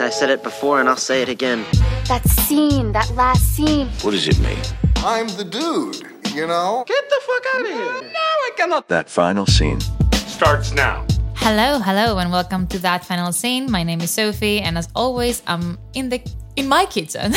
[0.00, 1.64] I said it before and I'll say it again.
[2.08, 3.88] That scene, that last scene.
[4.02, 4.58] What does it mean?
[4.96, 6.02] I'm the dude,
[6.34, 6.84] you know?
[6.86, 8.10] Get the fuck out of here.
[8.10, 8.18] No,
[8.48, 8.88] I cannot.
[8.88, 9.80] That final scene
[10.14, 11.04] starts now.
[11.36, 13.70] Hello, hello, and welcome to that final scene.
[13.70, 16.20] My name is Sophie, and as always, I'm in the
[16.56, 17.32] in my kitchen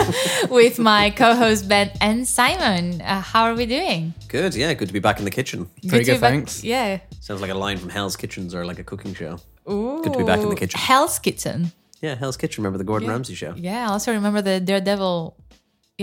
[0.50, 3.00] with my co-host Ben and Simon.
[3.00, 4.14] Uh, how are we doing?
[4.28, 5.68] Good, yeah, good to be back in the kitchen.
[5.82, 6.64] Very to good, be back- thanks.
[6.64, 6.98] Yeah.
[7.20, 9.38] Sounds like a line from Hell's Kitchens or like a cooking show.
[9.70, 10.00] Ooh.
[10.02, 10.78] Good to be back in the kitchen.
[10.80, 11.72] Hell's Kitchen.
[12.04, 12.62] Yeah, Hell's Kitchen.
[12.62, 13.52] Remember the Gordon Ramsay show?
[13.56, 13.88] Yeah.
[13.88, 15.16] I also remember the Daredevil.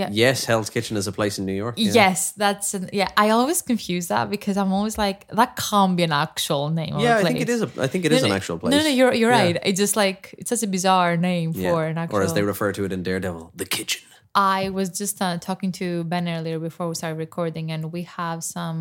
[0.02, 0.10] Yeah.
[0.12, 1.76] Yes, Hell's Kitchen is a place in New York.
[1.78, 1.92] yeah.
[2.02, 3.10] Yes, that's an, yeah.
[3.24, 6.96] I always confuse that because I'm always like that can't be an actual name.
[7.06, 7.62] Yeah, I think it is.
[7.62, 8.72] A, I think it is No, an no, actual place.
[8.74, 9.42] No, no, you're you're Yeah.
[9.44, 9.58] right.
[9.70, 11.72] It's just like it's such a bizarre name Yeah.
[11.72, 12.20] for an actual.
[12.20, 14.04] Or as they refer to it in Daredevil, the kitchen.
[14.34, 18.40] I was just uh, talking to Ben earlier before we started recording, and we have
[18.46, 18.80] some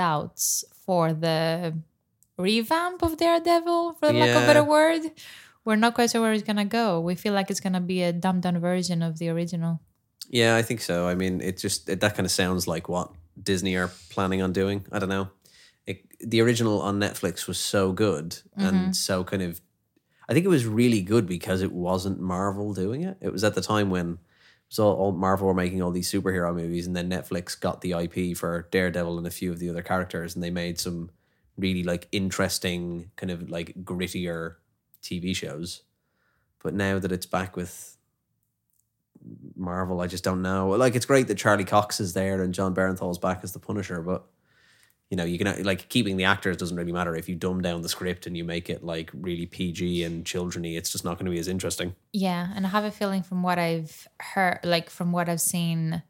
[0.00, 1.74] doubts for the
[2.38, 5.02] revamp of Daredevil, for the lack of a better word.
[5.64, 7.00] We're not quite sure where it's gonna go.
[7.00, 9.80] We feel like it's gonna be a dumbed down version of the original.
[10.28, 11.08] Yeah, I think so.
[11.08, 14.52] I mean, it just it, that kind of sounds like what Disney are planning on
[14.52, 14.86] doing.
[14.92, 15.28] I don't know.
[15.86, 18.92] It, the original on Netflix was so good and mm-hmm.
[18.92, 19.60] so kind of.
[20.28, 23.16] I think it was really good because it wasn't Marvel doing it.
[23.20, 24.18] It was at the time when it
[24.68, 27.92] was all, all Marvel were making all these superhero movies, and then Netflix got the
[27.92, 31.10] IP for Daredevil and a few of the other characters, and they made some
[31.58, 34.54] really like interesting, kind of like grittier
[35.02, 35.82] TV shows.
[36.62, 37.96] But now that it's back with
[39.56, 40.68] Marvel, I just don't know.
[40.70, 44.02] Like, it's great that Charlie Cox is there and Jon Bernthal's back as the Punisher,
[44.02, 44.26] but
[45.10, 47.82] you know, you can like keeping the actors doesn't really matter if you dumb down
[47.82, 50.78] the script and you make it like really PG and childreny.
[50.78, 51.96] It's just not going to be as interesting.
[52.12, 56.04] Yeah, and I have a feeling from what I've heard, like from what I've seen,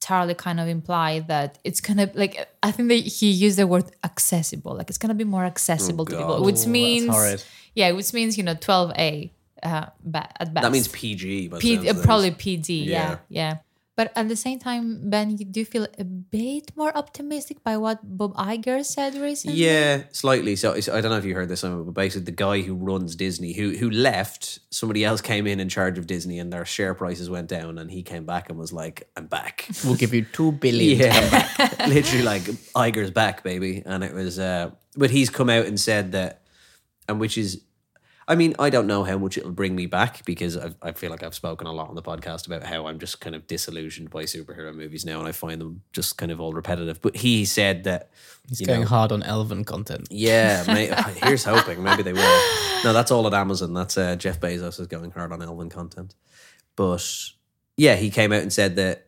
[0.00, 3.84] Charlie kind of implied that it's gonna like I think that he used the word
[4.04, 6.46] accessible, like it's gonna be more accessible to people, God.
[6.46, 9.32] which means yeah, which means you know twelve A
[9.62, 10.62] uh, ba- at best.
[10.62, 12.84] That means PG, but P- uh, probably PG.
[12.84, 12.90] Yeah.
[12.90, 13.18] Yeah.
[13.28, 13.56] yeah,
[13.98, 17.98] But at the same time, Ben, you do feel a bit more optimistic by what
[18.06, 19.58] Bob Iger said recently.
[19.58, 20.54] Yeah, slightly.
[20.54, 22.74] So it's- I don't know if you heard this, Simon, but basically the guy who
[22.78, 26.64] runs Disney, who who left, somebody else came in in charge of Disney, and their
[26.64, 30.14] share prices went down, and he came back and was like, "I'm back." We'll give
[30.14, 31.00] you two billion.
[31.00, 31.48] Yeah,
[31.88, 32.42] literally like
[32.86, 33.82] Iger's back, baby.
[33.84, 36.42] And it was, uh, but he's come out and said that,
[37.08, 37.62] and which is,
[38.30, 41.10] I mean, I don't know how much it'll bring me back because I've, I feel
[41.10, 44.10] like I've spoken a lot on the podcast about how I'm just kind of disillusioned
[44.10, 47.00] by superhero movies now, and I find them just kind of all repetitive.
[47.00, 48.10] But he said that
[48.46, 50.08] He's going know, hard on Elven content.
[50.10, 51.82] yeah, may, here's hoping.
[51.82, 52.42] Maybe they will.
[52.84, 53.72] No, that's all at Amazon.
[53.72, 56.14] That's uh, Jeff Bezos is going hard on Elven content.
[56.76, 57.10] But
[57.78, 59.06] yeah, he came out and said that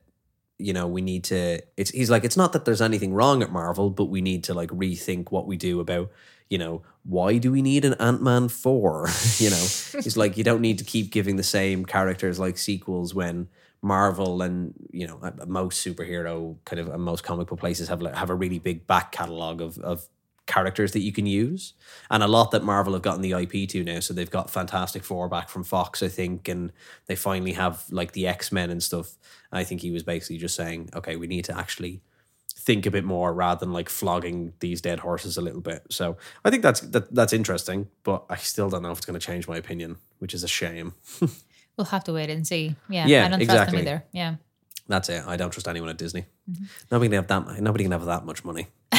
[0.56, 1.60] you know we need to.
[1.76, 4.54] It's he's like it's not that there's anything wrong at Marvel, but we need to
[4.54, 6.10] like rethink what we do about
[6.50, 9.08] you know why do we need an Ant Man four?
[9.38, 9.56] you know,
[10.02, 13.48] he's like you don't need to keep giving the same characters like sequels when.
[13.82, 18.28] Marvel and you know most superhero kind of and most comic book places have have
[18.28, 20.06] a really big back catalog of of
[20.50, 21.74] characters that you can use,
[22.10, 24.00] and a lot that Marvel have gotten the IP to now.
[24.00, 26.72] So they've got Fantastic Four back from Fox, I think, and
[27.06, 29.16] they finally have like the X Men and stuff.
[29.52, 32.02] I think he was basically just saying, okay, we need to actually
[32.70, 35.82] think a bit more rather than like flogging these dead horses a little bit.
[35.90, 39.18] So I think that's that, that's interesting, but I still don't know if it's going
[39.18, 40.94] to change my opinion, which is a shame.
[41.76, 42.74] We'll have to wait and see.
[42.90, 43.56] Yeah, Yeah, I don't exactly.
[43.56, 44.04] trust him either.
[44.12, 44.34] Yeah.
[44.88, 45.22] That's it.
[45.26, 46.26] I don't trust anyone at Disney.
[46.50, 46.64] Mm-hmm.
[46.90, 47.62] Nobody can have that.
[47.62, 48.66] Nobody can have that much money.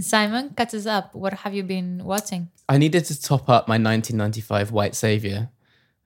[0.00, 1.14] Simon, cut us up.
[1.14, 2.50] What have you been watching?
[2.68, 5.48] I needed to top up my 1995 White Savior,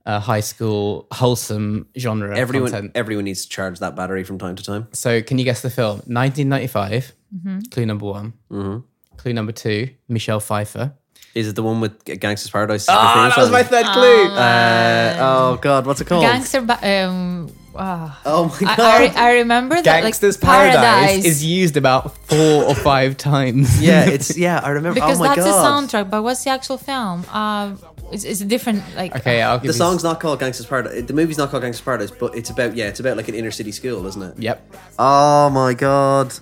[0.07, 2.93] uh, high school wholesome genre Everyone, content.
[2.95, 4.87] everyone needs to charge that battery from time to time.
[4.93, 5.97] So, can you guess the film?
[6.07, 7.13] 1995.
[7.37, 7.59] Mm-hmm.
[7.73, 8.33] Clue number one.
[8.51, 9.17] Mm-hmm.
[9.17, 9.91] Clue number two.
[10.09, 10.95] Michelle Pfeiffer.
[11.35, 12.87] Is it the one with Gangsters Paradise?
[12.89, 14.25] Ah, that was my third clue.
[14.33, 16.23] Uh, oh God, what's it called?
[16.23, 16.63] Gangster.
[16.63, 18.19] Ba- um, ah.
[18.25, 18.81] oh my God.
[18.81, 19.85] I, I, I remember that.
[19.85, 23.83] Gangster's like, Paradise, is used about four or five times.
[23.83, 24.61] yeah, it's yeah.
[24.63, 24.95] I remember.
[24.95, 25.91] because oh my that's God.
[25.91, 26.09] the soundtrack.
[26.11, 27.27] But what's the actual film?
[27.31, 27.79] Um,
[28.13, 29.15] it's, it's a different like.
[29.17, 31.05] okay, I'll give The you song's not called Gangsters Paradise.
[31.07, 33.51] The movie's not called Gangsters Paradise, but it's about yeah, it's about like an inner
[33.51, 34.39] city school, isn't it?
[34.39, 34.75] Yep.
[34.99, 36.35] Oh my God.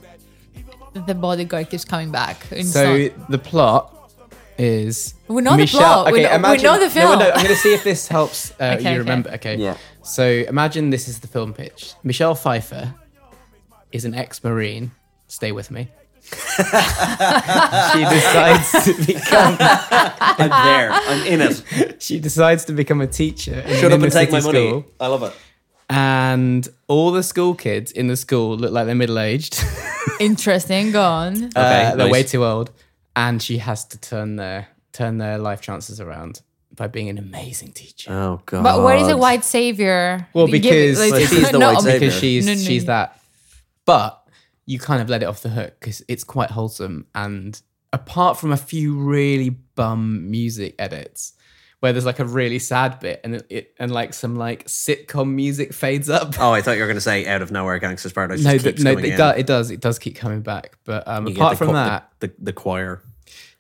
[1.07, 2.51] the bodyguard keeps coming back.
[2.53, 3.27] in So song.
[3.29, 3.91] the plot
[4.59, 6.13] is We know the plot.
[6.13, 7.19] We know- we know the No, film.
[7.19, 8.99] no, I'm going to see if this helps uh, Okay, you okay.
[8.99, 9.31] remember.
[9.33, 9.57] Okay.
[9.57, 9.77] Yeah.
[10.05, 11.95] So imagine this is the film pitch.
[12.05, 12.95] Michelle Pfeiffer
[13.91, 14.93] is an ex-marine.
[15.27, 15.89] Stay with me.
[17.93, 19.57] she decides to become.
[19.61, 20.91] I'm there.
[20.93, 22.03] I'm in it.
[22.03, 23.55] She decides to become a teacher.
[23.61, 24.71] in Shut an up and take my inner-city money.
[24.83, 24.93] school.
[25.01, 25.33] I love it.
[25.91, 29.63] And all the school kids in the school look like they're middle-aged.
[30.21, 30.93] interesting.
[30.93, 31.45] Go on.
[31.55, 32.11] Uh, they're nice.
[32.13, 32.71] way too old,
[33.15, 36.41] and she has to turn their turn their life chances around.
[36.77, 38.11] by being an amazing teacher.
[38.13, 38.63] Oh god.
[38.65, 40.27] But where is the white savior?
[40.35, 41.99] Well, Give because like- she's the no, white savior.
[42.01, 43.21] because she's No, no, she's that.
[43.85, 44.21] But
[44.67, 47.07] you kind of let it off the hook because it's quite wholesome.
[47.15, 47.61] And
[47.93, 51.35] apart from a few really bum music edits,
[51.81, 55.35] where there's like a really sad bit and it, it and like some like sitcom
[55.35, 56.35] music fades up.
[56.41, 58.43] Oh, I thought you were going to say out of nowhere Gangster's Paradise.
[58.43, 59.19] no, just keeps no, coming it, in.
[59.19, 59.71] does, it does.
[59.71, 60.79] It does keep coming back.
[60.85, 63.03] But um, apart the from that, the, the, the choir.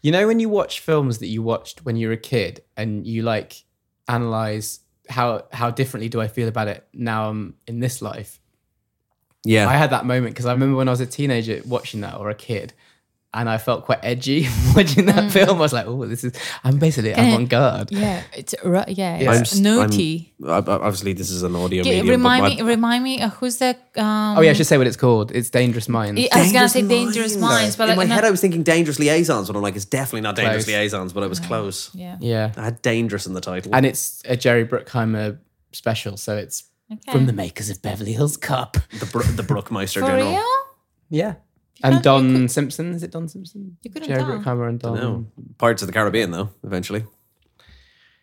[0.01, 3.07] You know when you watch films that you watched when you were a kid and
[3.07, 3.63] you like
[4.09, 8.41] analyze how how differently do I feel about it now I'm in this life?
[9.45, 9.69] Yeah.
[9.69, 12.31] I had that moment because I remember when I was a teenager watching that or
[12.31, 12.73] a kid
[13.37, 14.47] and I felt quite edgy
[14.77, 15.57] watching that film.
[15.59, 16.33] I was like, oh, this is
[16.63, 17.91] I'm basically Can I- avant garde.
[17.91, 19.41] Yeah, it's ru- yeah, Yeah.
[19.41, 20.33] it's I'm naughty.
[20.47, 22.09] I'm- obviously, this is an audio G- medium.
[22.11, 23.71] remind but me, my- remind me, uh, who's the?
[23.97, 25.33] Um, Oh yeah, I should say what it's called.
[25.33, 26.21] It's Dangerous Minds.
[26.33, 28.63] I was gonna say Dangerous Minds, but in like, my no- head, I was thinking
[28.63, 30.75] Dangerous Liaisons, but I'm like, it's definitely not Dangerous Close.
[30.75, 31.91] Liaisons, but I was close.
[31.93, 32.53] yeah, yeah.
[32.57, 33.75] I had Dangerous in the title.
[33.75, 35.39] And it's a Jerry Bruckheimer
[35.73, 37.13] special, so it's okay.
[37.13, 38.77] from the makers of Beverly Hills Cop.
[38.99, 40.31] the, Bro- the Brookmeister for General.
[40.33, 40.45] real.
[41.11, 41.33] Yeah.
[41.33, 41.39] can't-
[41.85, 43.77] And you Don could- Simpson, is it Don Simpson?
[43.83, 44.31] You couldn't Jerry tell.
[44.39, 44.95] Bruckheimer and Don.
[44.97, 45.27] No.
[45.59, 47.05] Pirates of the Caribbean, though, eventually.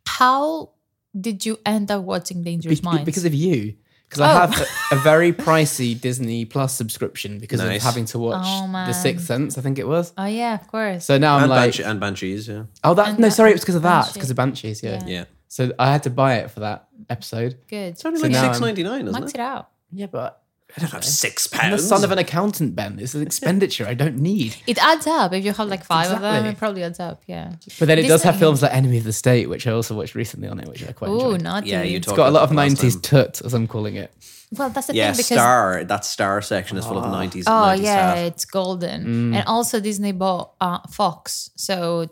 [0.08, 0.72] How
[1.20, 3.04] did you end up watching Dangerous Be- Minds?
[3.06, 3.76] because of you.
[4.10, 4.26] Because Oh.
[4.26, 4.60] I have
[4.92, 7.78] a, a very pricey Disney Plus subscription because Nice.
[7.78, 8.94] of having to watch Oh, The man.
[8.94, 10.12] Sixth Sense, I think it was.
[10.18, 11.06] oh yeah, of course.
[11.06, 12.64] So now I'm and, like, Banshee- and Banshees, yeah.
[12.84, 14.00] oh, that And no, that- sorry, it was because of that.
[14.00, 14.20] It's Banshee.
[14.20, 15.04] because of Banshees, yeah.
[15.06, 15.26] Yeah.
[15.60, 15.68] Yeah.
[15.68, 17.58] So I had to buy it for that episode.
[17.68, 17.90] Good.
[17.94, 19.38] It's only So like now I'm- six ninety nine, isn't Max it?
[19.38, 19.70] it out.
[19.92, 20.42] Yeah, but
[20.78, 21.88] I don't have six I'm the pounds.
[21.90, 22.96] son of an accountant, Ben.
[22.96, 24.56] This is an expenditure I don't need.
[24.68, 26.34] It adds up if you have like five of them.
[26.34, 26.50] Exactly.
[26.52, 27.24] It probably adds up.
[27.28, 27.52] Yeah.
[27.78, 29.94] But then it does have Disney- films like Enemy of the State, which I also
[29.96, 31.42] watched recently on it, which I quite Oh, enjoyed.
[31.42, 31.70] naughty.
[31.72, 33.02] Yeah, you It's talked got a lot about of that last 90s time.
[33.02, 34.14] tut, as I'm calling it.
[34.58, 35.84] Well, that's the Yeah, thing because Star.
[35.84, 37.46] That Star section is full of nineties.
[37.48, 38.18] oh 90s yeah, stuff.
[38.28, 39.04] it's golden.
[39.06, 39.36] Mm.
[39.36, 41.50] And also Disney bought uh, Fox.
[41.58, 42.08] So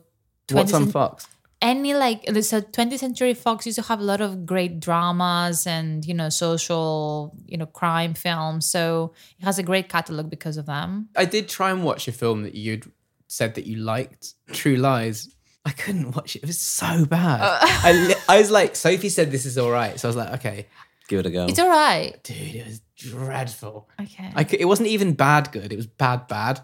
[0.50, 1.26] 20th What's on Fox?
[1.62, 6.06] Any like so 20th century fox used to have a lot of great dramas and
[6.06, 10.66] you know social you know crime films so it has a great catalog because of
[10.66, 12.90] them I did try and watch a film that you'd
[13.28, 15.30] said that you liked, True Lies.
[15.66, 16.42] I couldn't watch it.
[16.44, 17.42] It was so bad.
[17.42, 17.60] Uh.
[17.62, 20.00] I, li- I was like, Sophie said this is all right.
[20.00, 20.68] So I was like, okay.
[21.10, 21.46] Give it a go.
[21.46, 23.90] it's all right Dude, it was dreadful.
[24.00, 25.74] okay I it wasn't even bad good.
[25.74, 26.62] It was bad bad,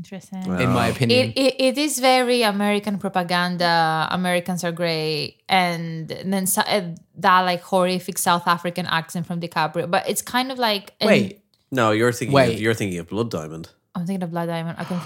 [0.00, 1.16] interesting in my opinion.
[1.20, 4.08] it, it, it is very American propaganda.
[4.10, 9.90] Americans are great, and then so, uh, that like horrific South African accent from DiCaprio.
[9.90, 12.34] But it's kind of like and Wait, no, you're thinking.
[12.34, 12.54] Wait.
[12.54, 13.68] Of, you're thinking of Blood Diamond.
[13.94, 14.76] I'm thinking of Blood Diamond.
[14.78, 15.00] I can.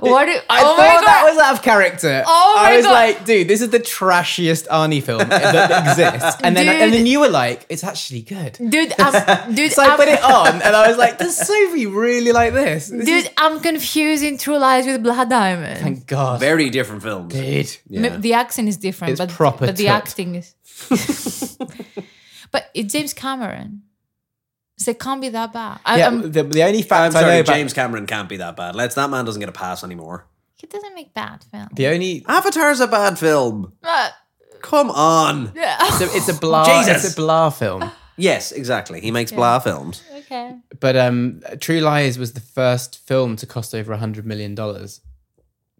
[0.00, 0.26] What?
[0.26, 2.22] do- I oh thought that was out of character.
[2.26, 2.92] Oh my I was God.
[2.92, 6.40] like, dude, this is the trashiest Arnie film that exists.
[6.42, 8.52] And then, and then you were like, it's actually good.
[8.54, 11.86] dude, I'm, dude, So I I'm, put it on, and I was like, does Sophie
[11.86, 12.88] really like this?
[12.88, 15.80] This is- dude, I'm confusing True Lies with Blood Diamond.
[15.80, 17.32] thank God, Very different films.
[17.32, 17.76] dude.
[17.88, 18.16] Yeah.
[18.16, 19.94] The accent is different, It's but proper but the tut.
[19.94, 20.54] acting is.
[22.52, 23.82] but it's James Cameron,
[24.76, 25.80] so it can't be that bad.
[25.84, 28.28] I, Yeah, I'm- the, the only I'm fact I know sorry, about James Cameron can't
[28.28, 28.74] be that bad.
[28.76, 28.94] Let's.
[28.94, 30.26] That man doesn't get a pass anymore.
[30.56, 31.70] he doesn't make bad films.
[31.74, 33.72] the only Avatar's a bad film.
[33.82, 34.10] Uh,
[34.62, 35.52] Come on.
[35.54, 35.82] yeah.
[35.90, 37.04] so it's a blah Jesus.
[37.04, 37.90] it's a blah film.
[38.18, 39.02] Yes, exactly.
[39.02, 40.02] He makes blah films.
[40.20, 40.56] okay.
[40.80, 45.02] But um, True Lies was the first film to cost over a hundred million dollars.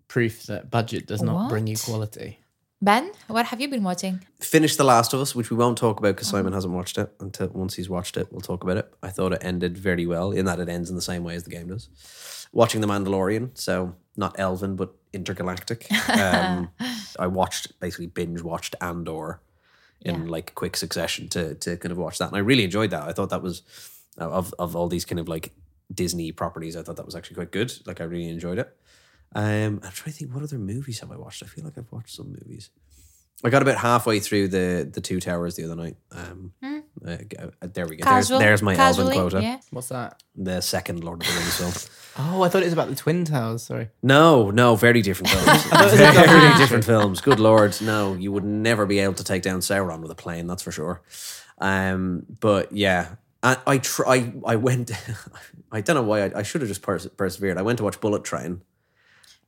[0.06, 2.38] Proof that budget does not bring you quality.
[2.82, 4.20] Ben, what have you been watching?
[4.38, 7.11] Finished The Last of Us, which we won't talk about because Simon hasn't watched it.
[7.21, 8.92] Until once he's watched it, we'll talk about it.
[9.02, 11.45] I thought it ended very well in that it ends in the same way as
[11.45, 11.88] the game does.
[12.52, 15.87] Watching The Mandalorian, so not Elven but intergalactic.
[16.11, 16.68] Um,
[17.18, 19.40] I watched basically binge watched Andor
[20.02, 20.30] in Yeah.
[20.30, 23.04] like quick succession to to kind of watch that, and I really enjoyed that.
[23.04, 23.62] I thought that was
[24.18, 25.52] of of all these kind of like
[25.92, 26.76] Disney properties.
[26.76, 27.73] I thought that was actually quite good.
[27.87, 28.76] Like I really enjoyed it.
[29.37, 31.43] Um, I'm trying to think what other movies have I watched.
[31.43, 32.71] I feel like I've watched some movies.
[33.45, 35.97] I got about halfway through the the Two Towers the other night.
[36.11, 38.05] Um, uh, uh, there we go.
[38.05, 39.43] There's, Casual, there's my Elven casually, quota.
[39.43, 39.59] Yeah.
[39.71, 40.23] What's that?
[40.37, 41.73] The second Lord of the Rings film.
[42.19, 43.62] Oh, I thought it was about the Twin Towers.
[43.64, 43.90] Sorry.
[44.02, 45.64] No, no, very different films.
[45.64, 47.21] very different films.
[47.21, 50.47] Good lord, no, you would never be able to take down Sauron with a plane.
[50.47, 51.02] That's for sure.
[51.59, 54.33] Um, but yeah, I I try.
[54.47, 54.93] I went.
[55.71, 56.23] I don't know why.
[56.25, 57.59] I, I should have just pers- persevered.
[57.59, 58.62] I went to watch Bullet Train,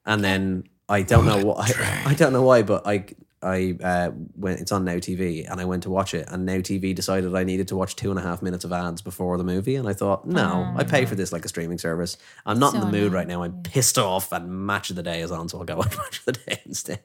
[0.08, 1.70] and then I don't know why.
[1.78, 3.04] I, I don't know why, but I.
[3.40, 4.58] I uh, went.
[4.58, 6.26] It's on Now TV, and I went to watch it.
[6.28, 9.00] And Now TV decided I needed to watch two and a half minutes of ads
[9.00, 12.16] before the movie, and I thought, no, I pay for this like a streaming service.
[12.44, 13.44] I'm not in the mood right now.
[13.44, 16.18] I'm pissed off, and Match of the Day is on, so I'll go watch Match
[16.18, 16.98] of the Day instead.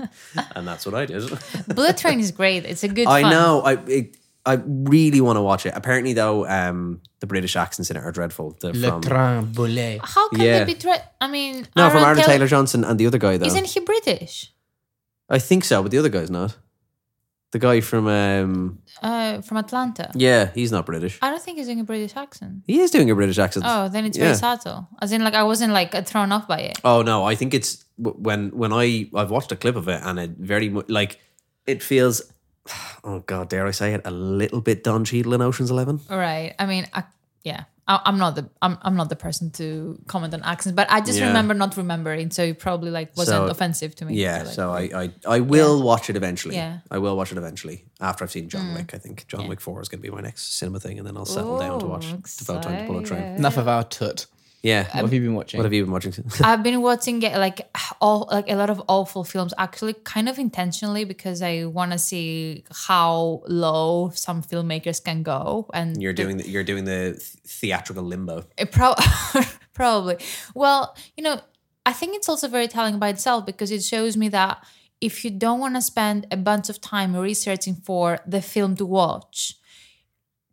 [0.54, 1.22] and that's what I did.
[1.74, 2.66] Bullet Train is great.
[2.66, 3.06] It's a good.
[3.06, 3.30] I fun.
[3.30, 3.62] know.
[3.62, 4.16] I it,
[4.52, 5.72] I really want to watch it.
[5.76, 8.56] Apparently, though, um, the British accents in it are dreadful.
[8.60, 10.00] The, Le from Train Boulet.
[10.14, 10.58] How can Yeah.
[10.64, 10.78] they be?
[10.84, 13.46] Tra- I mean, no, from Aaron Aaron Taylor- Taylor Johnson and the other guy though.
[13.46, 14.52] Isn't he British?
[15.36, 16.56] I think so, but the other guy's not.
[17.50, 20.10] The guy from um Uh, from Atlanta.
[20.14, 21.18] yeah, he's not British.
[21.22, 22.54] I don't think he's doing a British accent.
[22.66, 23.64] He is doing a British accent.
[23.66, 24.24] Oh, then it's Yeah.
[24.24, 24.88] very subtle.
[25.00, 26.78] As in, like I wasn't like thrown off by it.
[26.84, 30.18] Oh no, I think it's when when I I've watched a clip of it and
[30.18, 31.12] it very much like
[31.66, 32.22] it feels.
[33.04, 34.02] Oh God, dare I say it?
[34.04, 36.00] A little bit Don Cheadle in Ocean's Eleven.
[36.10, 36.54] Right.
[36.58, 37.04] I mean, I,
[37.44, 37.64] yeah.
[37.86, 41.00] I, I'm not the I'm, I'm not the person to comment on accents, but I
[41.00, 41.28] just Yeah.
[41.28, 44.14] remember not remembering, so it probably like wasn't So, offensive to me.
[44.16, 46.56] Yeah, like, so I, I I will watch it eventually.
[46.56, 46.80] Yeah.
[46.90, 48.76] I will watch it eventually after I've seen John Mm.
[48.76, 48.90] Wick.
[48.94, 51.16] I think John Wick Four is going to be my next cinema thing, and then
[51.16, 53.22] I'll settle down to watch Ooh, Devote Time to Bullet Train.
[53.36, 54.26] Enough of our tut.
[54.62, 55.58] Yeah, What have you been watching?
[55.58, 56.12] what have you been watching?
[56.42, 57.60] I've been watching like
[58.00, 61.98] all like a lot of awful films actually kind of intentionally because I want to
[61.98, 67.14] see how low some filmmakers can go and you're doing the, you're doing the
[67.46, 68.46] theatrical limbo.
[68.56, 68.96] It pro-
[69.74, 70.16] probably.
[70.54, 71.40] Well, you know,
[71.86, 74.62] I think it's also very telling by itself because it shows me that
[75.00, 78.84] if you don't want to spend a bunch of time researching for the film to
[78.84, 79.54] watch,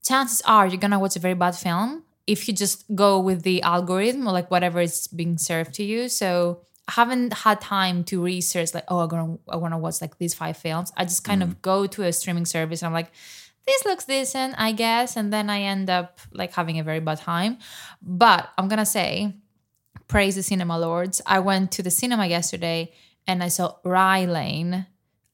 [0.04, 3.62] chances are you're gonna watch a very bad film if you just go with the
[3.62, 6.10] algorithm or like whatever is being served to you.
[6.10, 10.18] So I haven't had time to research like, oh, I'm gonna I wanna watch like
[10.18, 10.92] these five films.
[10.98, 11.62] I just kind of mm.
[11.62, 13.12] go to a streaming service and I'm like,
[13.68, 15.16] this looks decent, I guess.
[15.16, 17.58] And then I end up like having a very bad time.
[18.02, 19.34] But I'm gonna say,
[20.08, 21.22] praise the cinema lords.
[21.26, 22.94] I went to the cinema yesterday
[23.28, 24.88] and I saw Rye Lane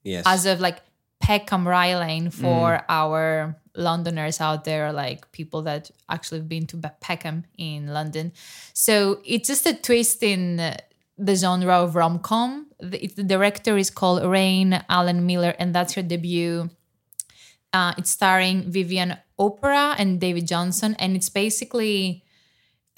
[0.04, 0.82] Yes, as of like
[1.22, 2.84] Peckham Rye Lane for mm.
[2.90, 8.34] our Londoners out there, like people that actually have been to Peckham in London.
[8.74, 10.78] So it's just a twist in uh,
[11.18, 12.68] the genre of rom com.
[12.80, 16.70] The, the director is called Raine Allen-Miller, and that's her debut.
[17.74, 22.24] Uh, it's starring Vivian Oparah and David Jonsson, and it's basically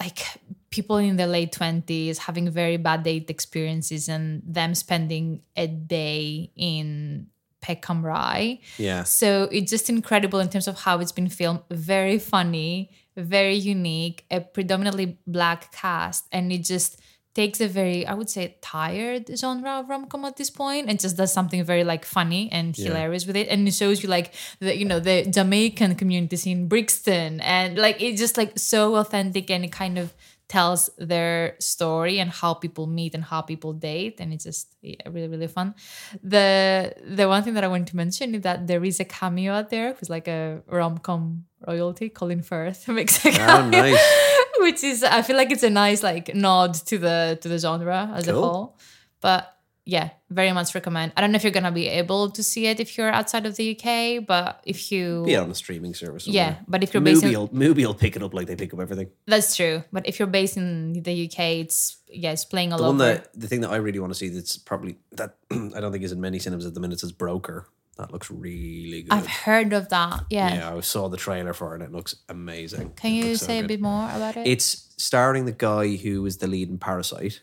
[0.00, 0.26] like
[0.70, 6.50] people in their late 20s having very bad date experiences and them spending a day
[6.56, 7.28] in
[7.64, 8.60] Peckham Rye.
[8.76, 11.62] yeah, So it's just incredible in terms of how it's been filmed.
[11.70, 17.00] Very funny, very unique, a predominantly black cast, and it just
[17.34, 21.00] takes a very, I would say, tired genre of rom com at this point, and
[21.00, 24.28] just does something very like funny and hilarious with it, and it shows you like
[24.60, 29.50] the you know the Jamaican communities in Brixton, and like it's just like so authentic,
[29.50, 30.12] and kind of
[30.48, 34.96] tells their story and how people meet and how people date and it's just yeah,
[35.08, 35.74] really really fun.
[36.22, 39.54] The the one thing that i wanted to mention is that there is a cameo
[39.54, 43.98] out there who's like a rom-com royalty colin firth makes a Oh, cameo nice.
[44.60, 48.10] which is i feel like it's a nice like nod to the to the genre
[48.14, 48.76] as a whole.
[49.20, 49.53] But
[49.86, 52.80] yeah very much recommend i don't know if you're gonna be able to see it
[52.80, 56.26] if you're outside of the uk but if you Be on a streaming service.
[56.26, 56.64] yeah somewhere.
[56.68, 58.80] but if you're based Mubi will, Mubi will pick it up like they pick up
[58.80, 59.08] everything.
[59.26, 59.84] that's true.
[59.92, 62.98] But if you're based in the UK, it's yeah, it's playing all The over.
[63.04, 66.02] that the thing that I really want to see that's probably that I don't think
[66.04, 67.68] is in many cinemas at the minute is Broker.
[67.98, 69.12] That looks really good.
[69.12, 70.24] I've heard of that.
[70.30, 70.54] Yeah.
[70.54, 72.94] yeah, I saw the trailer for it and it looks amazing.
[72.96, 74.46] Can you looks so say a bit more about it?
[74.48, 77.42] It's starring the guy who was the lead in Parasite.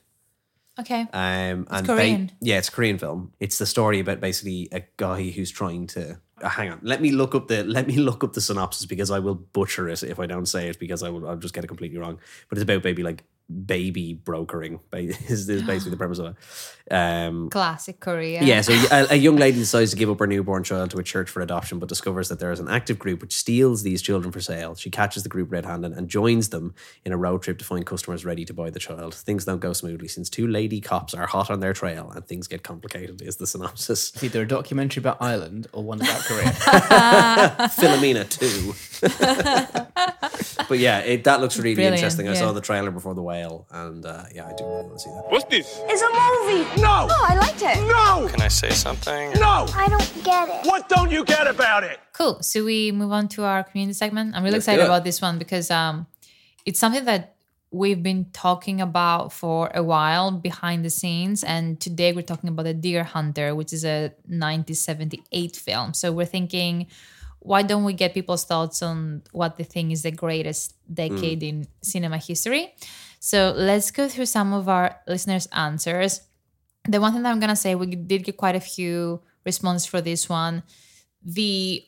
[0.80, 1.01] Okay.
[1.13, 2.32] Um, and Korean.
[2.42, 3.34] yeah, it's a Korean film.
[3.40, 6.20] It's the story about basically a guy who's trying to.
[6.42, 9.12] Uh, hang on, let me look up the let me look up the synopsis because
[9.12, 11.63] I will butcher it if I don't say it because I will I'll just get
[11.63, 12.20] it completely wrong.
[12.50, 14.79] But it's about baby like baby brokering.
[14.93, 16.93] Is, is basically the premise of it.
[16.93, 18.43] Um, Classic Korea.
[18.43, 21.03] yeah, so a, a young lady decides to give up her newborn child to a
[21.03, 24.31] church for adoption, but discovers that there is an active group which steals these children
[24.31, 24.75] for sale.
[24.75, 26.74] She catches the group red handed and joins them
[27.05, 29.15] in a road trip to find customers ready to buy the child.
[29.15, 32.48] Things don't go smoothly since two lady cops are hot on their trail and things
[32.48, 34.12] get complicated, is the synopsis.
[34.13, 36.51] It's either a documentary about Ireland or one about Korea.
[37.72, 40.67] Philomena 2.
[40.67, 42.27] but yeah, it, that looks really Brilliant, interesting.
[42.27, 42.39] I yeah.
[42.39, 45.10] saw the trailer before The Whale, and uh, yeah, I do really want to see
[45.10, 45.25] that.
[45.31, 45.81] What's this?
[45.86, 46.81] It's a movie.
[46.81, 47.07] No!
[47.10, 47.77] Oh, I liked it.
[47.88, 48.27] No!
[48.29, 49.31] Can I say something?
[49.33, 49.65] No!
[49.74, 50.67] I don't get it.
[50.67, 52.00] What don't you get about it?
[52.13, 52.43] Cool.
[52.43, 54.36] So we move on to our community segment.
[54.36, 56.05] I'm really Let's excited about this one because um,
[56.67, 57.36] it's something that
[57.71, 61.43] we've been talking about for a while behind the scenes.
[61.43, 65.93] And today we're talking about The Deer Hunter, which is a 1978 film.
[65.95, 66.88] So we're thinking,
[67.39, 71.67] why don't we get people's thoughts on what they think is the greatest decade in
[71.81, 72.75] cinema history?
[73.22, 76.22] So let's go through some of our listeners' answers.
[76.90, 80.01] The one thing that I'm gonna say, we did get quite a few responses for
[80.01, 80.63] this one.
[81.24, 81.86] The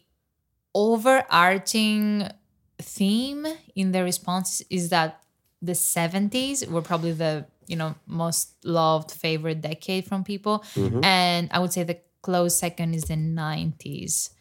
[0.75, 2.29] overarching
[2.77, 5.23] theme in the responses is that
[5.59, 11.03] the 70s were probably the you know most loved favorite decade from people mm-hmm.
[11.03, 14.31] and i would say the close second is the 90s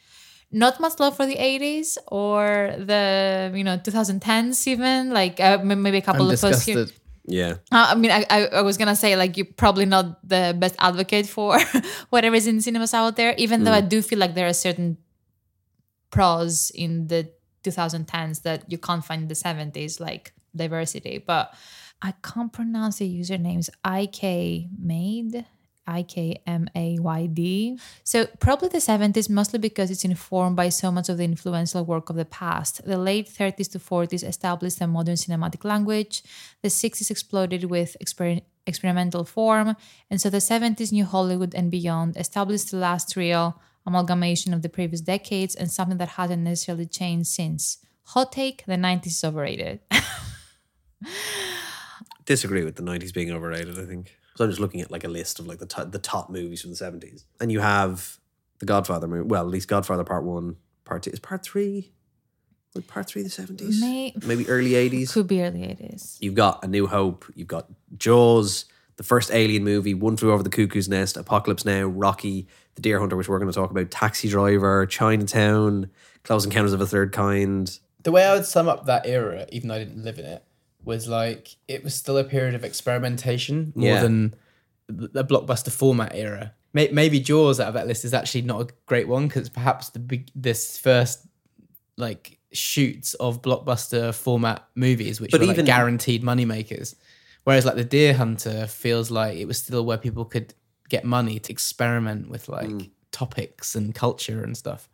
[0.53, 5.99] not much love for the 80s or the you know 2010s even like uh, maybe
[5.99, 6.87] a couple I'm of us here.
[7.25, 7.55] Yeah.
[7.71, 10.75] Uh, I mean, I, I, I was gonna say like you're probably not the best
[10.79, 11.59] advocate for
[12.11, 13.35] whatever is in cinemas out there.
[13.39, 14.99] Even though I do feel like there are certain
[16.11, 17.31] pros in the
[17.65, 21.19] 2010s that you can't find in the 70s, like diversity.
[21.19, 21.55] But
[22.03, 23.71] I can't pronounce the usernames.
[23.87, 25.47] IK Made.
[25.87, 27.79] I K M A Y D.
[28.05, 32.11] So, probably the 70s, mostly because it's informed by so much of the influential work
[32.11, 32.85] of the past.
[32.85, 36.23] The late 30s to 40s established a modern cinematic language.
[36.63, 39.77] The 60s exploded with exper- experimental form.
[40.11, 44.69] And so, the 70s, New Hollywood and beyond established the last real amalgamation of the
[44.69, 47.79] previous decades and something that hasn't necessarily changed since.
[48.05, 49.81] Hot take the 90s is overrated.
[52.25, 54.17] Disagree with the 90s being overrated, I think.
[54.37, 56.63] So I'm just looking at like a list of like the, to- the top movies
[56.63, 57.25] from the 70s.
[57.41, 58.19] And you have
[58.61, 59.27] the Godfather movie.
[59.29, 61.11] Well, at least Godfather Part 1, Part 2.
[61.11, 61.93] Is Part 3?
[62.75, 63.81] Was Part 3 the 70s?
[63.81, 65.13] May- Maybe early 80s?
[65.13, 66.17] Could be early 80s.
[66.21, 67.67] You've got A New Hope, you've got
[67.99, 68.65] Jaws,
[68.97, 72.47] the first Alien movie, One Flew Over the Cuckoo's Nest, Apocalypse Now, Rocky,
[72.77, 75.91] The Deer Hunter, which we're going to talk about, Taxi Driver, Chinatown,
[76.25, 77.79] Close Encounters of a Third Kind.
[78.03, 80.43] the way I would sum up that era, even though I didn't live in it,
[80.85, 84.03] was like it was still a period of experimentation more Yeah.
[84.03, 84.35] than
[84.89, 86.53] the blockbuster format era.
[86.75, 89.99] Maybe Jaws out of that list is actually not a great one because perhaps the
[89.99, 91.27] big, this first
[91.99, 96.97] like shoots of blockbuster format movies, which But were like even- guaranteed money makers.
[97.45, 100.55] Whereas like the Deer Hunter feels like it was still where people could
[100.89, 102.91] get money to experiment with like Mm.
[103.11, 104.89] topics and culture and stuff.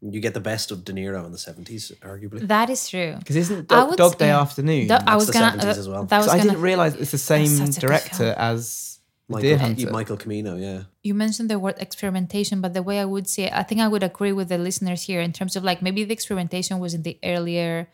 [0.00, 2.46] You get the best of De Niro in the 70s, arguably.
[2.46, 3.16] That is true.
[3.18, 4.40] Because isn't I Dog, would- Dog Day yeah.
[4.40, 4.86] Afternoon?
[4.86, 5.58] That- I was the gonna.
[5.58, 6.04] 70s uh, as well.
[6.04, 9.90] That was I gonna, didn't realize it's the same such director as Michael, Deer Hunter.
[9.90, 10.84] Michael Cimino, yeah.
[11.02, 13.88] you mentioned the word experimentation, but the way I would say it, I think I
[13.88, 17.02] would agree with the listeners here in terms of like maybe the experimentation was in
[17.02, 17.88] the earlier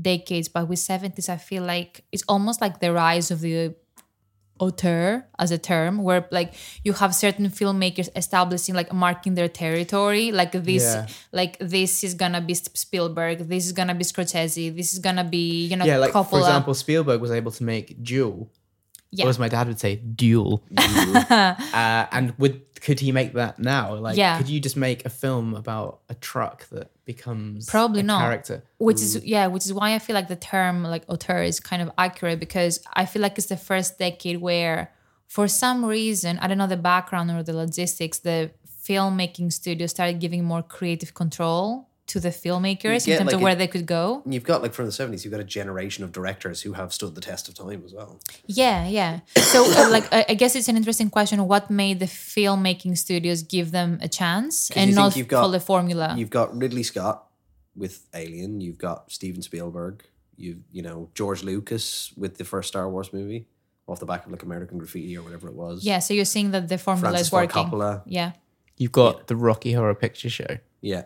[0.00, 3.74] decades, but with 70s, I feel like it's almost like the rise of the
[4.58, 10.32] auteur as a term where like you have certain filmmakers establishing like marking their territory
[10.32, 11.06] like this Yeah.
[11.32, 15.66] like this is gonna be Spielberg this is gonna be Scorsese this is gonna be
[15.66, 18.50] you know yeah, like Coppola for example, Spielberg was able to make Duel,
[19.10, 20.62] yeah or as my dad would say, Duel.
[20.76, 21.54] uh,
[22.12, 23.94] and would could he make that now?
[23.94, 24.36] Like, Yeah.
[24.38, 28.20] could you just make a film about a truck that becomes Probably a not.
[28.20, 28.62] character?
[28.78, 31.80] which is yeah which is why i feel like the term like auteur is kind
[31.82, 34.92] of accurate because i feel like it's the first decade where
[35.26, 38.50] for some reason i don't know the background or the logistics the
[38.86, 43.40] filmmaking studio started giving more creative control to the filmmakers You in terms like, of
[43.40, 45.44] a- where they could go And you've got, like, from the 70s, you've got a
[45.44, 48.20] generation of directors who have stood the test of time as well.
[48.46, 52.06] yeah yeah so uh, like I, I guess it's an interesting question what made the
[52.06, 56.30] filmmaking studios give them a chance and you not you've got- follow the formula You've
[56.30, 57.26] got Ridley Scott
[57.76, 58.60] with Alien.
[58.60, 60.04] You've got Steven Spielberg.
[60.36, 63.46] You've you know George Lucas with the first Star Wars movie
[63.86, 65.84] off the back of like American Graffiti or whatever it was.
[65.84, 68.02] yeah so you're seeing that the formula Francis is working Coppola.
[68.06, 68.32] yeah
[68.76, 70.58] You've got the Rocky Horror Picture Show.
[70.80, 71.02] Yeah.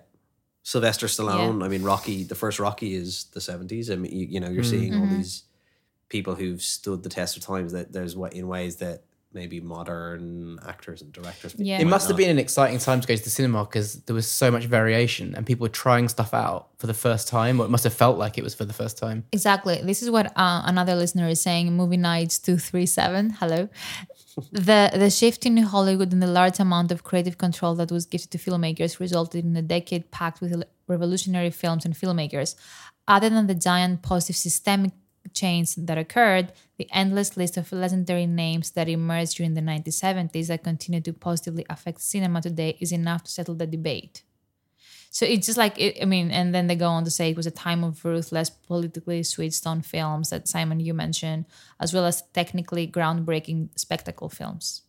[0.62, 1.64] Sylvester Stallone.
[1.64, 2.25] I mean, Rocky.
[2.25, 3.90] The first Rocky is the seventies.
[3.90, 5.03] I mean, you, you know, you're seeing Mm-hmm.
[5.03, 5.44] all these
[6.09, 7.72] people who've stood the test of times.
[7.72, 9.03] That there's what in ways that
[9.35, 11.55] maybe modern actors and directors.
[11.57, 11.79] Yeah.
[11.79, 14.14] It Might must have been an exciting time to go to the cinema because there
[14.14, 17.64] was so much variation and people were trying stuff out for the first time, or
[17.64, 19.25] it must have felt like it was for the first time.
[19.33, 19.81] Exactly.
[19.83, 21.72] This is what uh, another listener is saying.
[21.72, 23.31] Movie nights two three seven.
[23.31, 23.70] Hello.
[24.51, 28.31] The the shift in Hollywood and the large amount of creative control that was gifted
[28.33, 32.55] to filmmakers resulted in a decade packed with revolutionary films and filmmakers.
[33.09, 34.92] Other than the giant positive systemic
[35.33, 40.62] change that occurred, the endless list of legendary names that emerged during the 1970s that
[40.62, 44.23] continue to positively affect cinema today is enough to settle the debate.
[45.12, 47.37] So it's just like it, I mean, and then they go on to say it
[47.37, 51.44] was a time of ruthless, politically switched on films that Simon you mentioned,
[51.79, 54.83] as well as technically groundbreaking spectacle films.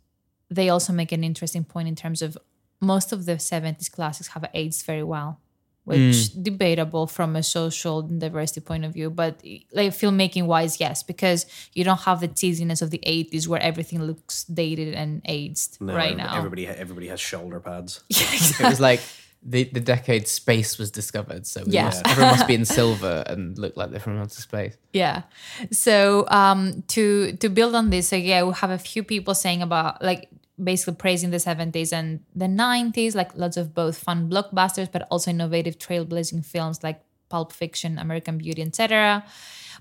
[0.49, 2.37] They also make an interesting point in terms of
[2.79, 5.41] most of the 70s classics have aged very well,
[5.83, 6.41] which hmm.
[6.41, 11.83] debatable from a social diversity point of view, but like filmmaking wise, yes, because you
[11.83, 16.15] don't have the cheesiness of the 80s where everything looks dated and aged No, right
[16.15, 16.37] now.
[16.37, 18.05] Everybody, everybody has shoulder pads.
[18.09, 19.01] It was like
[19.45, 21.45] the, the decade space was discovered.
[21.45, 21.85] So Yeah.
[21.85, 24.77] must- everyone must be in silver and look like they're from outer space.
[24.93, 25.23] Yeah.
[25.71, 29.61] So um to to build on this, so yeah, we have a few people saying
[29.61, 30.29] about like
[30.63, 35.31] basically praising the 70s and the 90s, like lots of both fun blockbusters, but also
[35.31, 39.25] innovative trailblazing films like Pulp Fiction, American Beauty, etc.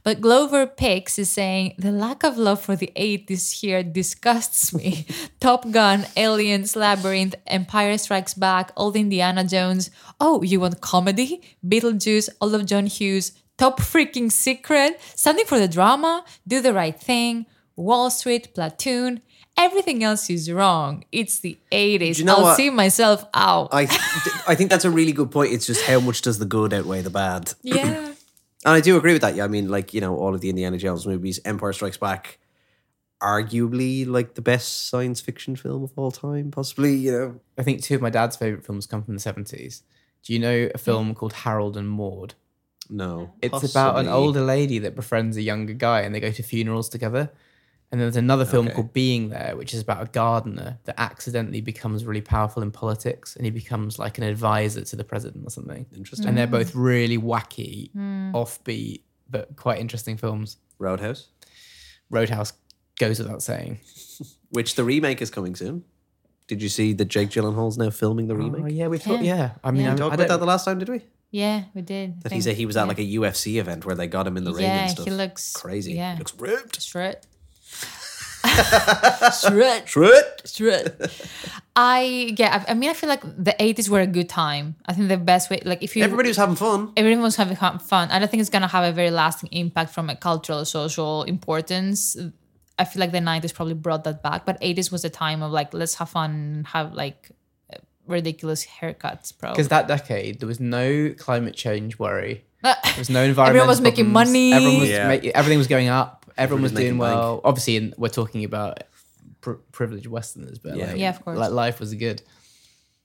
[0.05, 5.07] But Glover Pix is saying the lack of love for the 80s here disgusts me.
[5.41, 9.91] Top Gun, Aliens, Labyrinth, Empire Strikes Back, Old Indiana Jones.
[10.21, 11.41] Oh, you want comedy?
[11.65, 16.99] Beetlejuice, all of John Hughes, Top Freaking Secret, something for the drama, Do the Right
[16.99, 19.21] Thing, Wall Street, Platoon.
[19.57, 21.05] Everything else is wrong.
[21.13, 22.19] It's the 80s.
[22.19, 22.57] you know I'll what?
[22.57, 23.69] see myself out.
[23.71, 23.83] I
[24.49, 25.53] I think that's a really good point.
[25.53, 27.53] It's just how much does the good outweigh the bad?
[27.63, 28.12] yeah.
[28.65, 29.35] And I do agree with that.
[29.35, 32.39] Yeah, I mean, like you know, all of the Indiana Jones movies, Empire Strikes Back,
[33.23, 36.95] arguably like the best science fiction film of all time, possibly.
[36.95, 39.83] You know, I think two of my dad's favorite films come from the 70s.
[40.25, 42.35] Do you know a film called Harold and Maude?
[42.91, 46.43] no, It's about an older lady that befriends a younger guy and they go to
[46.43, 47.31] funerals together.
[47.93, 48.75] And then there's another film Okay.
[48.75, 53.37] called Being There, which is about a gardener that accidentally becomes really powerful in politics
[53.37, 55.85] and he becomes like an advisor to the president or something.
[55.95, 56.27] Interesting.
[56.27, 56.83] And they're both mm.
[56.83, 58.33] really wacky, hmm.
[58.35, 60.57] offbeat, but quite interesting films.
[60.79, 61.29] Roadhouse,
[62.09, 62.55] Roadhouse
[62.99, 63.81] goes without saying.
[64.49, 65.85] which the remake is coming soon.
[66.47, 68.63] Did you see that Jake Gyllenhaal's now filming the oh, remake?
[68.65, 69.37] Oh, yeah, we thought, Yeah.
[69.37, 69.51] yeah.
[69.63, 69.91] I mean, Yeah.
[69.91, 71.03] I, We talked about that the last time, did we?
[71.31, 72.23] Yeah, we did.
[72.23, 74.45] That he said he was at like a UFC event where they got him in
[74.45, 75.95] the ring Yeah, and he looks- crazy.
[75.95, 76.13] yeah.
[76.13, 76.81] He looks ripped.
[76.83, 77.27] Shred.
[78.45, 79.89] Shred.
[79.89, 80.25] Shred.
[80.45, 81.11] Shred.
[81.77, 82.65] I yeah.
[82.67, 84.77] I I mean, I feel like the eighties were a good time.
[84.87, 86.93] I think the best way, like if you Everybody was having fun.
[86.97, 88.11] everyone was having ha- fun.
[88.11, 92.17] I don't think it's gonna have a very lasting impact from a cultural, social importance.
[92.79, 95.51] I feel like the nineties probably brought that back, but eighties was a time of
[95.53, 97.31] like let's have fun, have like
[98.07, 99.51] ridiculous haircuts, bro.
[99.51, 102.45] because that decade, there was no climate change worry.
[102.63, 104.53] There was no environmental was making money.
[104.53, 105.09] Everyone was Yeah.
[105.09, 106.22] ma- everything was going up.
[106.39, 107.41] Everyone was doing making well.
[107.45, 108.83] Obviously, in, we're talking about
[109.41, 110.87] pr- privileged Westerners, but Yeah.
[110.87, 111.39] like, Yeah, of course.
[111.39, 112.23] like life was good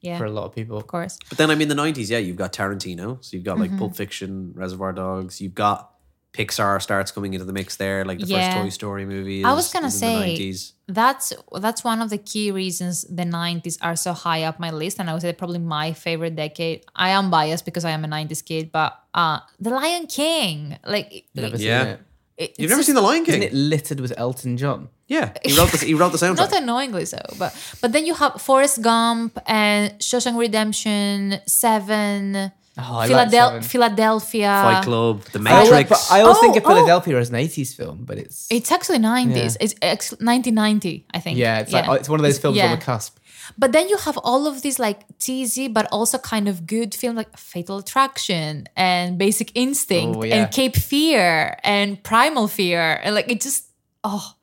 [0.01, 0.77] yeah, for a lot of people.
[0.77, 1.17] Of course.
[1.29, 3.23] But then I mean the nineties, yeah, you've got Tarantino.
[3.23, 3.71] So you've got Mm-hmm.
[3.73, 5.91] like Pulp Fiction, Reservoir Dogs, you've got
[6.33, 8.51] Pixar starts coming into the mix there, like the Yeah.
[8.53, 9.43] first Toy Story movie.
[9.43, 10.73] I was gonna is the say 90s.
[10.87, 14.99] that's that's one of the key reasons the 90s are so high up my list
[14.99, 18.07] and i would say probably my favorite decade i am biased because i am a
[18.07, 21.97] 90s kid but uh the lion king like Never seen Yeah.
[22.37, 22.51] It.
[22.51, 23.35] it- You've never just seen The Lion King?
[23.41, 24.89] Isn't it littered with Elton John?
[25.07, 26.37] Yeah, he wrote the he wrote the soundtrack.
[26.37, 32.83] not annoyingly so but but then you have forrest gump and shawshank redemption seven Oh,
[32.83, 33.61] I like Philadel- Seven.
[33.63, 35.89] philadelphia Fight Club, The I always, Matrix.
[35.89, 36.75] but I always oh, think of Oh, oh.
[36.75, 39.67] Philadelphia as an 80s film, but it's it's actually 90s Yeah.
[39.93, 43.17] it's 1990 i think yeah, it's like it's one of those films on the cusp.
[43.57, 47.17] But then you have all of these like cheesy but also kind of good films
[47.17, 50.35] like Fatal Attraction and Basic Instinct Oh, yeah.
[50.43, 53.65] and Cape Fear and Primal Fear and like it just
[54.03, 54.33] oh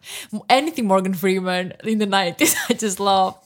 [0.48, 3.36] anything Morgan Freeman in the 90s I just love.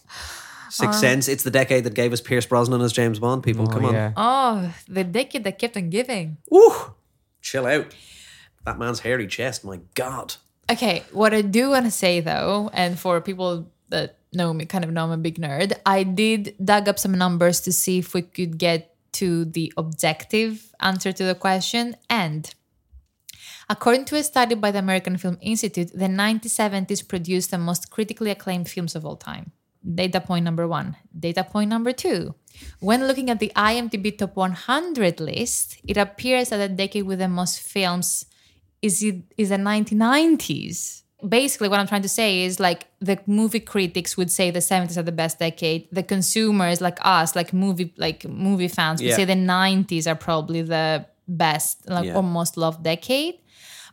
[0.70, 1.28] Sixth uh, Sense.
[1.28, 3.42] It's the decade that gave us Pierce Brosnan as James Bond.
[3.42, 4.12] People, oh, come on, yeah.
[4.16, 6.36] Oh, the decade that kept on giving.
[6.50, 6.70] Woo!
[7.40, 7.94] chill out.
[8.66, 9.64] That man's hairy chest.
[9.64, 10.34] My God.
[10.70, 14.84] Okay, what I do want to say though, and for people that know me, kind
[14.84, 18.14] of know I'm a big nerd, I did dug up some numbers to see if
[18.14, 21.96] we could get to the objective answer to the question.
[22.10, 22.52] And
[23.68, 28.30] according to a study by the American Film Institute, the 1970s produced the most critically
[28.30, 29.52] acclaimed films of all time.
[29.82, 30.96] Data point number one.
[31.18, 32.34] Data point number two.
[32.80, 37.28] When looking at the IMDb Top 100 list, it appears that the decade with the
[37.28, 38.26] most films
[38.82, 39.02] is
[39.36, 41.02] is the 1990s.
[41.26, 44.96] Basically, what I'm trying to say is like the movie critics would say the 70s
[44.96, 45.88] are the best decade.
[45.90, 49.16] The consumers, like us, like movie like movie fans, would Yeah.
[49.16, 52.16] say the 90s are probably the best, like Yeah.
[52.16, 53.34] or most loved decade.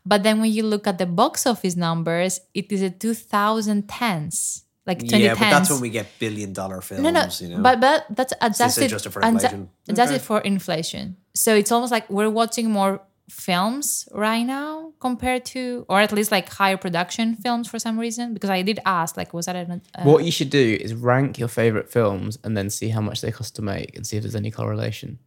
[0.05, 4.99] But then when you look at the box office numbers, it is a 2010s, like
[4.99, 5.19] 2010s.
[5.19, 7.03] Yeah, but that's when we get billion dollar films.
[7.03, 7.63] No, no, you know?
[7.63, 8.85] but but that's adjusted.
[8.85, 9.69] adjusted for inflation?
[9.89, 11.17] adjusted for inflation.
[11.33, 16.31] So it's almost like we're watching more films right now compared to, or at least
[16.31, 18.33] like higher production films for some reason.
[18.33, 19.81] Because I did ask, like, was that an?
[19.97, 23.21] Uh, What you should do is rank your favorite films and then see how much
[23.21, 25.19] they cost to make and see if there's any correlation.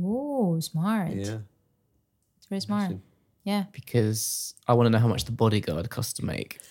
[0.00, 1.12] oh smart.
[1.12, 1.38] yeah.
[2.36, 2.96] It's very smart.
[3.44, 3.64] Yeah.
[3.72, 6.60] Because I want to know how much The Bodyguard cost to make.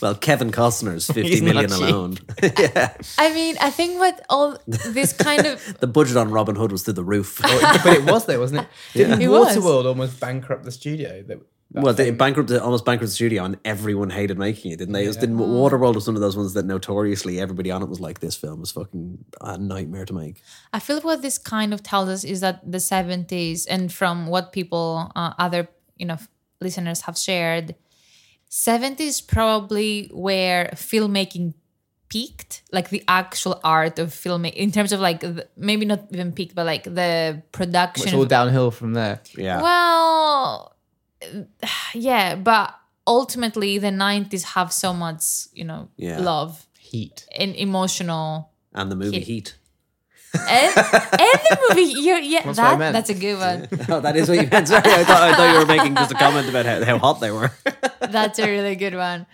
[0.00, 1.80] Well, Kevin Costner's fifty He's not million cheap.
[1.80, 2.18] alone.
[3.18, 6.82] I mean, I think what all this kind of the budget on Robin Hood was
[6.82, 7.40] through the roof.
[7.42, 8.68] but it was though, wasn't it?
[8.94, 9.56] Didn't It was.
[9.56, 11.22] Waterworld almost bankrupt the studio?
[11.22, 14.94] That, that well, they bankrupted, almost bankrupted the studio, and everyone hated making it, didn't
[14.94, 15.04] they?
[15.04, 18.00] It was, didn't, Waterworld was one of those ones that notoriously everybody on it was
[18.00, 21.82] like, "This film is fucking a nightmare to make." I feel what this kind of
[21.82, 26.16] tells us is that the 70s, and from what people, uh, other you know,
[26.60, 27.74] listeners have shared,
[28.50, 31.54] 70s probably where filmmaking
[32.08, 36.32] peaked, like the actual art of filmmaking, in terms of like the, maybe not even
[36.32, 38.06] peaked, but like the production.
[38.08, 39.20] It's all of- downhill from there.
[39.36, 40.74] Yeah, well,
[41.94, 42.74] yeah, but
[43.06, 46.18] ultimately the 90s have so much, you know, Yeah.
[46.20, 47.26] love Heat.
[47.38, 49.26] and emotional and the movie Hit.
[49.26, 49.54] Heat.
[50.34, 54.38] and, and the movie yeah That's that, that's a good one oh, that is what
[54.40, 54.68] you meant.
[54.68, 57.20] Sorry, I thought, I thought you were making just a comment about how, how hot
[57.20, 57.50] they were.
[58.10, 59.26] That's a really good one.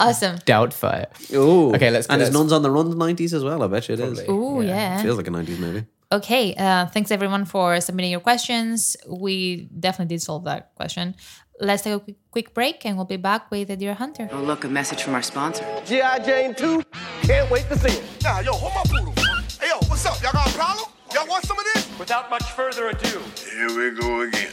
[0.00, 0.36] Awesome.
[0.38, 1.06] Doubtfire.
[1.34, 3.62] Oh, Okay, let's go- And it's let's- Nuns on the Run the nineties as well.
[3.62, 4.20] I bet you it is.
[4.22, 4.26] Probably.
[4.28, 5.02] Oh yeah.
[5.02, 5.84] Feels like a nineties movie.
[6.10, 6.54] Okay.
[6.54, 8.96] Uh, thanks everyone for submitting your questions.
[9.08, 11.14] We definitely did solve that question.
[11.60, 14.28] Let's take a quick, quick break, and we'll be back with the Deer Hunter.
[14.32, 15.64] Oh, look, a message from our sponsor.
[15.84, 16.18] G.I.
[16.20, 16.82] Jane 2,
[17.22, 18.02] can't wait to see it.
[18.24, 19.14] Nah, yo, hold my poodle.
[19.60, 20.20] Hey, yo, what's up?
[20.22, 20.86] Y'all got a problem?
[21.14, 21.86] Y'all want some of this?
[22.00, 23.20] Without much further ado,
[23.52, 24.50] Here we go again.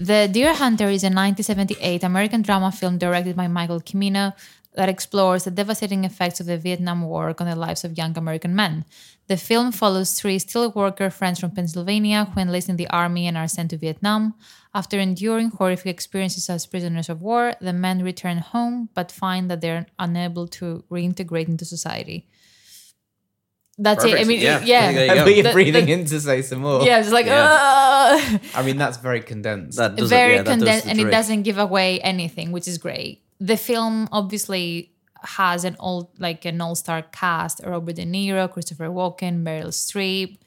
[0.00, 4.34] The Deer Hunter is a 1978 American drama film directed by Michael Cimino
[4.74, 8.56] that explores the devastating effects of the Vietnam War on the lives of young American
[8.56, 8.84] men.
[9.28, 13.46] The film follows three steelworker friends from Pennsylvania who enlist in the army and are
[13.46, 14.34] sent to Vietnam.
[14.74, 19.60] After enduring horrific experiences as prisoners of war, the men return home but find that
[19.60, 22.26] they're unable to reintegrate into society.
[23.76, 24.14] That's it.
[24.20, 24.60] I mean, Yeah.
[24.64, 24.92] yeah.
[24.92, 25.26] There you go.
[25.26, 26.82] you're The- breathing the- in to say some more.
[26.84, 28.38] Yeah, it's like, Yeah.
[28.54, 29.78] I mean, that's very condensed.
[29.78, 32.52] That does very it, yeah, that does condensed the and it doesn't give away anything
[32.52, 34.92] which is great the film obviously
[35.24, 40.38] has an old like an all-star cast robert de niro christopher walken meryl streep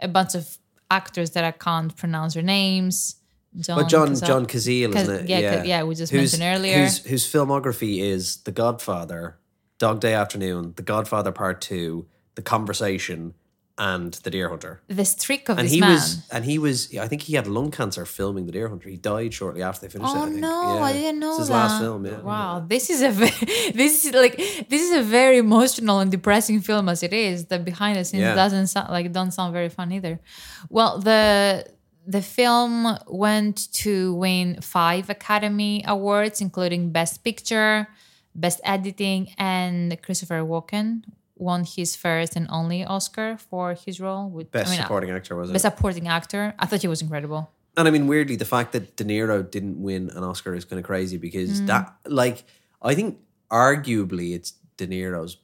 [0.00, 0.58] a bunch of
[0.90, 3.16] actors that i can't pronounce their names
[3.60, 5.28] john But John Cazale- John Cazale, Caz- isn't it?
[5.28, 6.78] yeah, Ca- yeah, we just Whose- mentioned earlier.
[6.82, 9.36] Whose, whose filmography is The Godfather,
[9.78, 13.34] Dog Day Afternoon, The Godfather Part Two, The Conversation,
[13.78, 14.82] and The Deer Hunter.
[14.88, 16.94] the streak of And this he man was, and he was.
[16.96, 18.88] I think he had lung cancer filming The Deer Hunter.
[18.90, 20.18] He died shortly after they finished it.
[20.18, 20.40] Oh I think.
[20.40, 20.74] no!
[20.76, 20.82] Yeah.
[20.82, 21.54] I didn't know It's his that.
[21.54, 22.04] last film.
[22.06, 22.20] Yeah.
[22.20, 23.30] Wow, this is a very,
[23.80, 24.36] this is like
[24.68, 27.46] this is a very emotional and depressing film as it is.
[27.46, 28.34] The behind the scenes Yeah.
[28.34, 30.20] doesn't sound like don't sound very fun either.
[30.68, 31.66] Well, the
[32.06, 37.88] the film went to win five Academy Awards, including Best Picture,
[38.34, 41.02] Best Editing, and Christopher Walken
[41.42, 44.28] won his first and only Oscar for his role.
[44.30, 45.52] With Best I mean, uh, supporting actor was it?
[45.54, 46.54] Best supporting actor.
[46.58, 47.50] I thought he was incredible.
[47.76, 50.78] And I mean, weirdly, the fact that De Niro didn't win an Oscar is kind
[50.78, 51.66] of crazy because Mm.
[51.68, 52.44] that, like,
[52.82, 53.18] I think
[53.50, 55.36] arguably it's De Niro's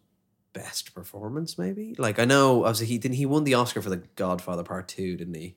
[0.52, 1.56] best performance.
[1.58, 3.16] Maybe, like, I know obviously he didn't.
[3.16, 5.56] He won the Oscar for The Godfather Part Two, didn't he?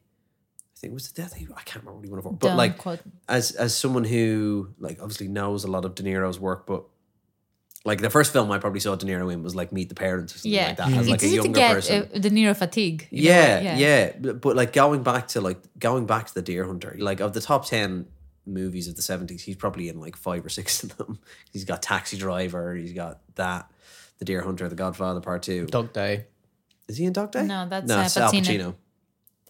[0.76, 1.34] I think it was the death.
[1.36, 2.32] I can't remember what he won it for.
[2.34, 6.04] But Don't like, quote- as as someone who like obviously knows a lot of De
[6.04, 6.84] Niro's work, but.
[7.84, 10.36] Like the first film I probably saw De Niro in was like Meet the Parents
[10.36, 12.10] or something Yeah, like that as like it's a easy to younger get person.
[12.16, 13.08] uh, De Niro fatigue.
[13.10, 16.44] you know, Yeah, yeah, But, but like going back to like going back to the
[16.44, 18.06] Deer Hunter, like of the top ten
[18.46, 21.20] movies of the seventies, he's probably in like five or six of them.
[21.52, 23.72] He's got Taxi Driver, he's got that,
[24.20, 25.66] The Deer Hunter, The Godfather Part Two.
[25.66, 26.26] Dog Day.
[26.88, 27.44] Is he in Dog Day?
[27.48, 28.44] No, that's, no, uh, Al Pacino.
[28.46, 28.76] Pacino.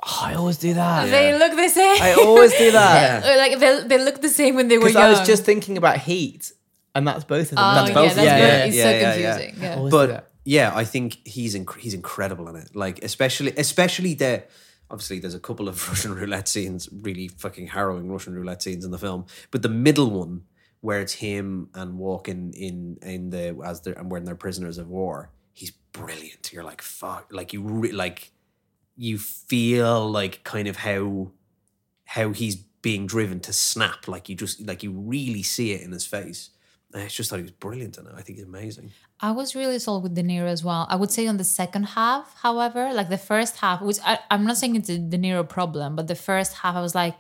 [0.04, 1.10] Oh, I always do that.
[1.12, 2.02] They look the same.
[2.02, 3.24] I always do that.
[3.26, 5.04] Uh, like they, they look the same when they were young.
[5.04, 6.52] I was just thinking about Heat,
[6.96, 7.60] and that's both of them.
[7.60, 8.38] Oh, that's yeah, both that's of them.
[8.40, 8.48] good.
[8.48, 9.34] yeah, It's yeah, so yeah, yeah.
[9.38, 9.64] confusing.
[9.64, 9.76] Yeah.
[9.76, 12.76] Always But yeah, I think he's inc- he's incredible in it.
[12.76, 14.44] Like especially especially the
[14.90, 18.92] obviously there's a couple of Russian roulette scenes, really fucking harrowing Russian roulette scenes in
[18.92, 19.26] the film.
[19.52, 20.44] But the middle one
[20.82, 24.88] where it's him and Walken in in the as they're and when they're prisoners of
[24.90, 26.52] war, he's brilliant.
[26.52, 28.32] You're like fuck, like you re- like
[28.98, 31.32] you feel like kind of how
[32.06, 34.08] how he's being driven to snap.
[34.08, 36.50] Like you just like you really see it in his face.
[36.94, 38.14] I just thought he was brilliant in it.
[38.16, 38.92] I think he's amazing.
[39.20, 40.86] I was really sold with De Niro as well.
[40.90, 44.46] I would say on the second half, however, like the first half, which I, I'm
[44.46, 47.16] not saying it's a De Niro problem, but the first half, I was like,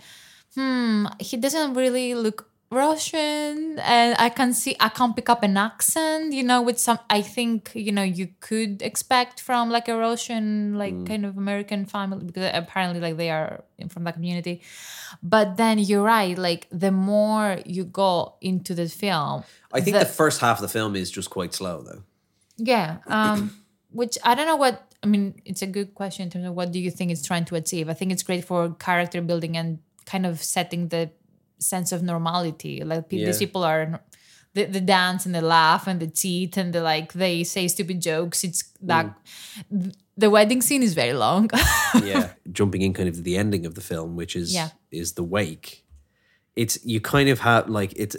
[0.55, 5.57] hmm, he doesn't really look Russian, and I can see I can't pick up an
[5.57, 6.34] accent.
[6.34, 10.75] You know, with some, I think you know you could expect from like a Russian,
[10.77, 11.07] like Mm.
[11.07, 14.62] kind of American family because apparently like they are from that community.
[15.21, 16.38] But then you're right.
[16.38, 20.69] Like the more you go into the film, I think the, first half of the
[20.69, 22.03] film is just quite slow, though.
[22.57, 22.97] yeah.
[23.07, 23.55] Um,
[23.91, 25.36] which I don't know what I mean.
[25.45, 27.89] It's a good question in terms of what do you think it's trying to achieve.
[27.89, 31.12] I think it's great for character building and kind of setting the
[31.62, 32.84] sense of normality.
[32.84, 34.02] Like pe- these people are
[34.54, 38.02] the, the dance and the laugh and the cheat and the like they say stupid
[38.02, 38.43] jokes.
[38.43, 39.13] It's that
[39.74, 39.93] mm.
[40.17, 41.50] the wedding scene is very long.
[42.04, 44.69] yeah, jumping in kind of the ending of the film, which is Yeah.
[44.91, 45.86] is the wake.
[46.55, 48.15] It's you kind of have like it's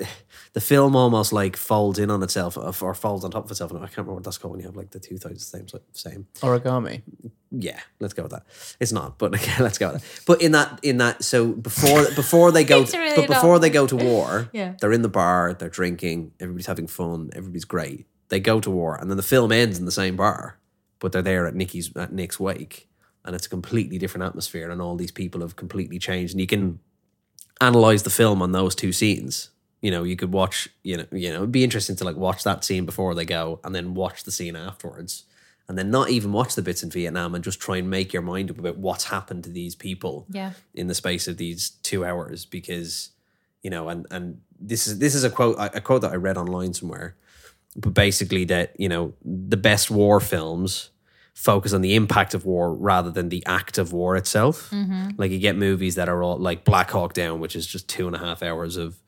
[0.55, 3.71] the film almost like folds in on itself or or folds on top of itself.
[3.71, 5.67] And I can't remember what that's called when you have like the two sides same
[5.93, 6.27] same.
[6.41, 7.03] Origami.
[7.51, 8.47] Yeah, let's go with that.
[8.81, 10.23] It's not, but okay, let's go with that.
[10.27, 13.61] But in that in that so before before they go It's really but before not.
[13.61, 14.77] they go to war, Yeah.
[14.81, 18.07] they're in the bar, they're drinking, everybody's having fun, everybody's great.
[18.31, 20.59] They go to war, and then the film ends in the same bar,
[21.01, 22.89] but they're there at Nicky's at Nick's wake,
[23.27, 26.47] and it's a completely different atmosphere, and all these people have completely changed, and you
[26.47, 26.79] can
[27.63, 29.51] analyze the film on those two scenes.
[29.81, 32.45] You know, you could watch, you know, you know, it'd be interesting to like watch
[32.45, 35.25] that scene before they go, and then watch the scene afterwards,
[35.69, 38.23] and then not even watch the bits in Vietnam, and just try and make your
[38.23, 40.53] mind up about what's happened to these people yeah.
[40.75, 43.11] in the space of these two hours because
[43.63, 46.37] you know and and this is this is a quote a quote that I read
[46.37, 47.17] online somewhere,
[47.75, 50.91] but basically that you know the best war films
[51.35, 54.71] focus on the impact of war rather than the act of war itself.
[54.71, 55.11] Mm-hmm.
[55.17, 58.07] Like you get movies that are all like Black Hawk Down, which is just two
[58.07, 59.01] and a half hours of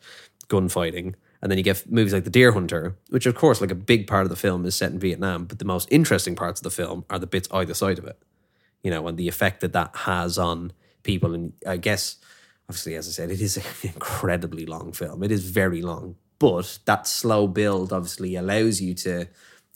[0.49, 1.15] gunfighting.
[1.43, 4.07] And then you get movies like The Deer Hunter, which of course, like a big
[4.07, 6.71] part of the film is set in Vietnam, but the most interesting parts of the
[6.71, 8.19] film are the bits either side of it,
[8.83, 11.35] you know, and the effect that that has on people.
[11.35, 12.17] And I guess,
[12.69, 15.23] obviously, as I said, it is an incredibly long film.
[15.23, 19.27] It is very long, but that slow build obviously allows you to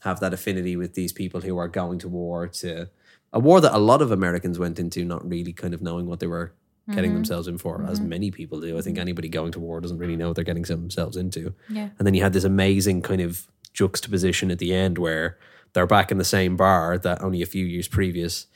[0.02, 2.88] have that affinity with these people who are going to war to
[3.32, 6.20] a war that a lot of Americans went into not really kind of knowing what
[6.20, 6.52] they were
[6.90, 7.16] getting mm-hmm.
[7.16, 8.08] themselves in for, as mm-hmm.
[8.08, 8.78] many people do.
[8.78, 9.02] I think mm-hmm.
[9.02, 10.18] anybody going to war doesn't really mm.
[10.18, 11.52] know what they're getting themselves into.
[11.68, 11.90] Yeah.
[11.98, 15.38] And then you had this amazing kind of juxtaposition at the end where
[15.74, 18.46] they're back in the same bar that only a few years previous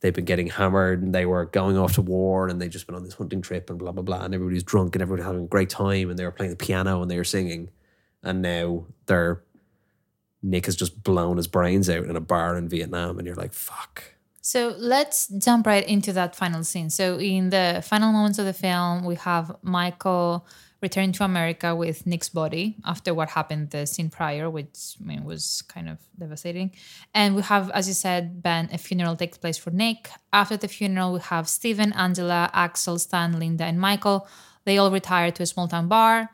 [0.00, 2.94] they've been getting hammered and they were going off to war and they've just been
[2.96, 5.48] on this hunting trip and blah blah blah and everybody's drunk and everybody having a
[5.48, 7.70] great time and they were playing the piano and they were singing
[8.22, 9.42] and now they're
[10.42, 13.52] Nick has just blown his brains out in a bar in Vietnam and you're like
[13.52, 14.04] fuck
[14.42, 16.88] So let's jump right into that final scene.
[16.90, 20.46] So in the final moments of the film, we have Michael
[20.82, 25.24] returning to America with Nick's body after what happened the scene prior, which I mean
[25.24, 26.70] was kind of devastating.
[27.14, 30.10] And we have, as you said, Ben, a funeral takes place for Nick.
[30.32, 34.28] After the funeral, we have Stephen, Angela, Axel, Stan, Linda, and Michael.
[34.64, 36.30] They all retire to a small town bar.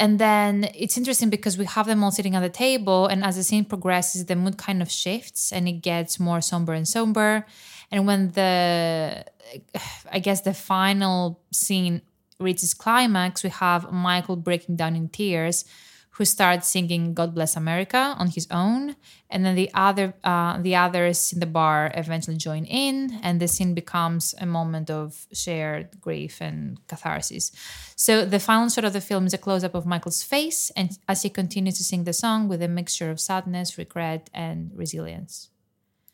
[0.00, 3.36] And then it's interesting because we have them all sitting at the table, and as
[3.36, 7.46] the scene progresses, the mood kind of shifts and it gets more somber and somber.
[7.92, 9.24] And when the,
[10.10, 12.02] I guess, the final scene
[12.40, 15.64] reaches climax, we have Michael breaking down in tears,
[16.16, 18.94] who starts singing "God Bless America" on his own,
[19.30, 23.48] and then the other, uh, the others in the bar eventually join in, and the
[23.48, 27.50] scene becomes a moment of shared grief and catharsis.
[27.96, 30.96] So the final shot of the film is a close up of Michael's face, and
[31.08, 35.50] as he continues to sing the song with a mixture of sadness, regret, and resilience.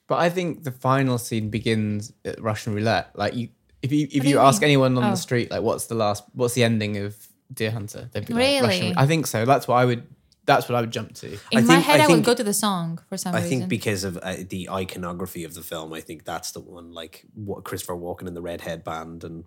[0.07, 3.11] But I think the final scene begins at Russian roulette.
[3.15, 3.49] Like you,
[3.83, 4.71] if you if you, you ask mean?
[4.71, 5.11] anyone on Oh.
[5.11, 7.15] the street, like what's the last, what's the ending of
[7.53, 8.09] Deer Hunter?
[8.13, 8.67] They'd be like, Really?
[8.67, 9.45] Russian- I think so.
[9.45, 10.07] That's what I would.
[10.47, 11.29] That's what I would jump to.
[11.33, 13.35] In I my think- head, I I, think- would go to the song for some
[13.35, 13.51] I reason.
[13.61, 16.93] think because of uh, the iconography of the film, I think that's the one.
[16.93, 19.45] Like what Christopher Walken in the red headband, and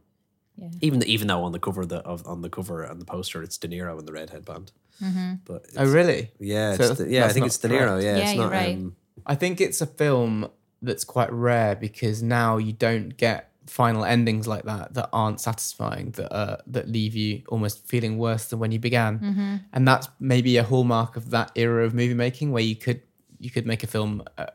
[0.56, 0.70] Yeah.
[0.82, 3.42] even even though on the cover of the of, on the cover and the poster,
[3.44, 4.72] it's De Niro in the red headband.
[5.02, 5.34] Mm-hmm.
[5.46, 6.32] But Oh really?
[6.40, 7.20] Yeah, So it's the, yeah.
[7.20, 7.78] I that's think not it's De Niro.
[7.88, 8.04] correct.
[8.04, 8.52] Yeah, Yeah, it's you're not.
[8.52, 8.76] right.
[8.78, 10.48] Um, I think it's a film
[10.82, 16.12] that's quite rare because now you don't get final endings like that that aren't satisfying
[16.12, 19.56] that uh, that leave you almost feeling worse than when you began Mm-hmm.
[19.74, 23.02] and that's maybe a hallmark of that era of movie making where you could
[23.40, 24.48] you could make a film uh,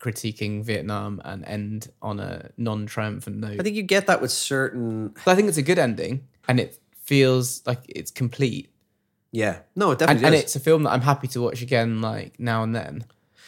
[0.00, 5.14] critiquing Vietnam and end on a non-triumphant note I think you get that with certain.
[5.24, 8.70] but I think it's a good ending and it feels like it's complete
[9.30, 10.42] Yeah, no, it definitely and is.
[10.42, 13.04] it's a film that I'm happy to watch again like now and then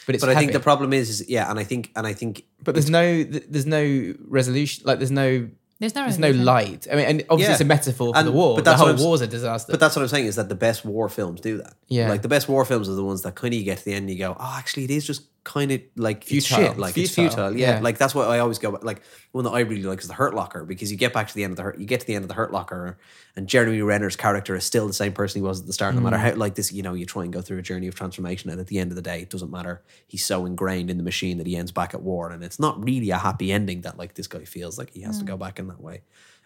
[0.06, 2.12] but it's but I think the problem is, is, yeah, and I think, and I
[2.12, 5.48] think, but there's no there's no resolution like there's no
[5.80, 6.86] there's no There's no light.
[6.90, 7.52] I mean, and obviously Yeah.
[7.52, 8.54] it's a metaphor for And- the war.
[8.54, 9.72] but the whole what I'm war's a disaster.
[9.72, 11.74] but that's what I'm saying is that the best war films do that.
[11.88, 12.08] Yeah.
[12.08, 13.92] like the best war films are the ones that kind of you get to the
[13.92, 16.68] end, and you go, oh, actually, it is just kind of like it's Futile.
[16.70, 16.78] shit.
[16.78, 17.56] Like It's it's futile, futile.
[17.58, 17.74] Yeah.
[17.76, 17.80] yeah.
[17.80, 18.78] like that's what I always go.
[18.82, 19.02] Like
[19.32, 21.44] one that I really like is the Hurt Locker because you get back to the
[21.44, 22.96] end of the Hurt, you get to the end of the Hurt Locker,
[23.36, 25.94] and Jeremy Renner's character is still the same person he was at the start.
[25.94, 26.20] No matter Mm.
[26.20, 28.58] how like this, you know, you try and go through a journey of transformation, and
[28.58, 29.82] at the end of the day, it doesn't matter.
[30.06, 32.82] He's so ingrained in the machine that he ends back at war, and it's not
[32.82, 35.58] really a happy ending that like this guy feels like he has to go back
[35.58, 36.02] in that way.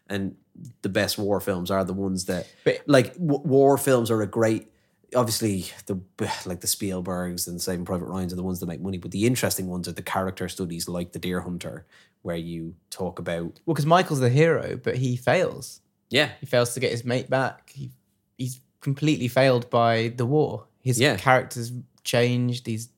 [0.09, 0.35] And
[0.83, 4.27] the best war films are the ones that, But- like, w- war films are a
[4.27, 4.73] great.
[5.15, 5.95] Obviously, the
[6.47, 9.27] like the Spielbergs and Saving Private Ryan's are the ones that make money, but the
[9.27, 11.87] interesting ones are the character studies, like the Deer Hunter,
[12.23, 15.81] where you talk about well, because Michael's the hero, but he fails.
[16.11, 17.71] yeah, He fails to get his mate back.
[17.75, 17.91] He,
[18.37, 20.67] he's completely failed by the war.
[20.83, 21.17] His Yeah.
[21.17, 21.73] character's
[22.05, 22.67] changed.
[22.67, 22.89] He's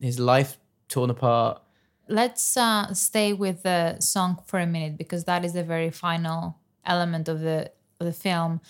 [0.00, 0.56] his life
[0.88, 1.62] torn apart.
[2.08, 6.56] Let's uh, stay with the song for a minute because that is the very final
[6.84, 8.60] element of the of the film.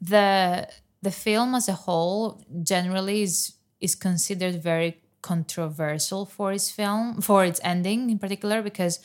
[0.00, 0.68] The
[1.02, 7.44] the film as a whole generally is is considered very controversial for its film for
[7.44, 9.00] its ending in particular because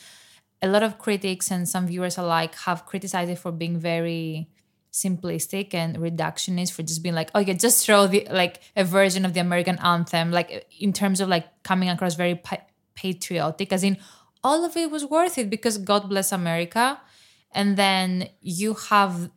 [0.62, 4.48] a lot of critics and some viewers alike have criticized it for being very
[4.92, 9.26] simplistic and reductionist for just being like oh yeah just throw the like a version
[9.26, 13.84] of the american anthem like in terms of like coming across very pa- patriotic as
[13.84, 13.98] in
[14.42, 16.98] all of it was worth it because god bless america
[17.52, 19.30] and then you have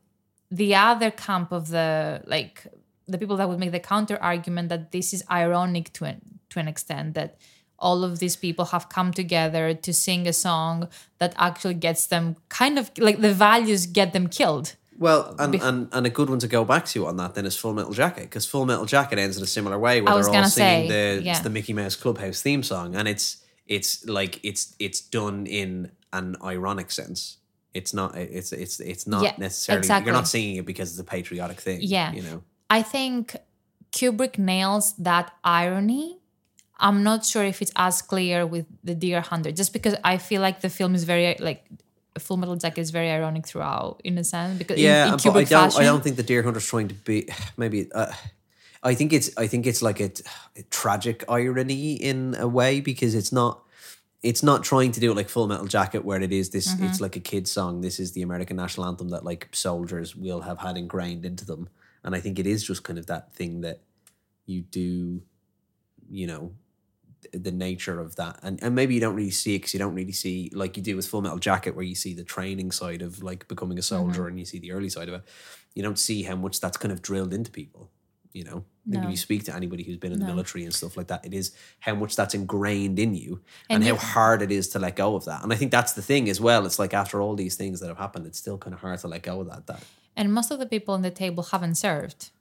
[0.52, 2.66] the other camp of the like
[3.08, 6.60] the people that would make the counter argument that this is ironic to an to
[6.60, 7.38] an extent that
[7.78, 10.90] all of these people have come together to sing a song
[11.20, 15.88] that actually gets them kind of like the values get them killed Well, and, and
[15.94, 18.24] and a good one to go back to on that then is Full Metal Jacket
[18.24, 21.24] because Full Metal Jacket ends in a similar way where they're all singing say, the
[21.24, 21.42] yeah.
[21.42, 26.36] the Mickey Mouse Clubhouse theme song, and it's it's like it's it's done in an
[26.44, 27.39] ironic sense.
[27.74, 30.08] It's not it's it's it's not Yeah, necessarily exactly.
[30.08, 31.80] you're not singing it because it's a patriotic thing.
[31.82, 32.12] Yeah.
[32.14, 32.42] you know.
[32.70, 33.36] I think
[33.92, 36.18] Kubrick nails that irony.
[36.80, 40.42] I'm not sure if it's as clear with the Deer Hunter, just because I feel
[40.42, 41.64] like the film is very like
[42.18, 44.58] Full Metal Jacket is very ironic throughout, in a sense.
[44.58, 45.46] Because in- Yeah, in, but I don't.
[45.48, 47.28] fashion, I don't think the Deer Hunter's trying to be.
[47.58, 47.92] Maybe.
[47.92, 48.12] Uh,
[48.82, 49.30] I think it's.
[49.38, 50.10] I think it's like a,
[50.58, 53.62] a tragic irony in a way because it's not.
[54.22, 56.74] It's not trying to do it like Full Metal Jacket, where it is this.
[56.74, 56.86] Mm-hmm.
[56.86, 57.82] It's like a kid's song.
[57.82, 61.70] This is the American national anthem that like soldiers will have had ingrained into them,
[62.04, 63.82] and I think it is just kind of that thing that
[64.46, 65.22] you do.
[66.12, 66.52] You know,
[67.32, 69.94] the nature of that, and and maybe you don't really see it because you don't
[69.96, 73.02] really see like you do with Full Metal Jacket, where you see the training side
[73.02, 75.24] of like becoming a soldier, and you see the early side of it.
[75.76, 77.90] You don't see how much that's kind of drilled into people.
[78.34, 79.10] You know, I think No.
[79.10, 81.34] if you speak to anybody who's been in the military and stuff like that, it
[81.34, 84.96] is how much that's ingrained in you, and, And how hard it is to let
[84.96, 85.44] go of that.
[85.44, 86.66] And I think that's the thing as well.
[86.66, 89.08] It's like after all these things that have happened, it's still kind of hard to
[89.08, 89.68] let go of that.
[89.68, 89.84] That
[90.18, 92.32] and most of the people on the table haven't served.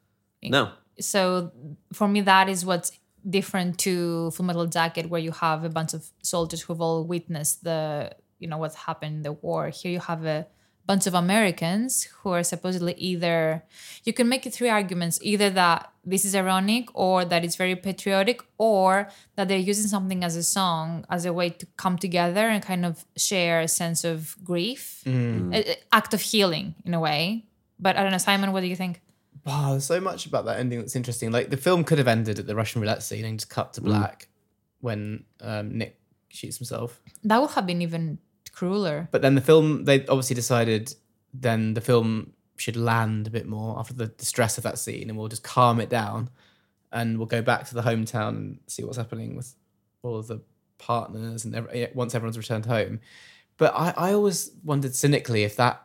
[0.42, 0.70] no,
[1.00, 1.52] so
[1.92, 2.90] for me that is what's
[3.28, 7.62] different to Full Metal Jacket where you have a bunch of soldiers who've all witnessed
[7.64, 10.46] the you know what's happened in the war here you have a
[10.88, 13.62] bunch of Americans who are supposedly either
[14.06, 15.80] you can make three arguments either that
[16.12, 20.42] this is ironic or that it's very patriotic or that they're using something as a
[20.42, 24.18] song as a way to come together and kind of share a sense of
[24.50, 25.54] grief Mm.
[25.56, 27.20] a- a act of healing in a way
[27.84, 28.94] but I don't know Simon what do you think
[29.46, 31.28] Wow, there's so much about that ending that's interesting.
[31.36, 33.80] Like the film could have ended at the Russian roulette scene and just cut to
[33.80, 34.28] black
[34.86, 35.92] when um, Nick
[36.28, 37.00] shoots himself.
[37.24, 38.18] that would have been even
[38.58, 40.94] crueler But then the film, they obviously decided
[41.32, 45.08] then the film should land a bit more after the, the stress of that scene,
[45.08, 46.28] and we'll just calm it down,
[46.90, 49.54] and we'll go back to the hometown and see what's happening with
[50.02, 50.40] all of the
[50.78, 52.98] partners and every, once everyone's returned home.
[53.58, 55.84] But I, I always wondered cynically if that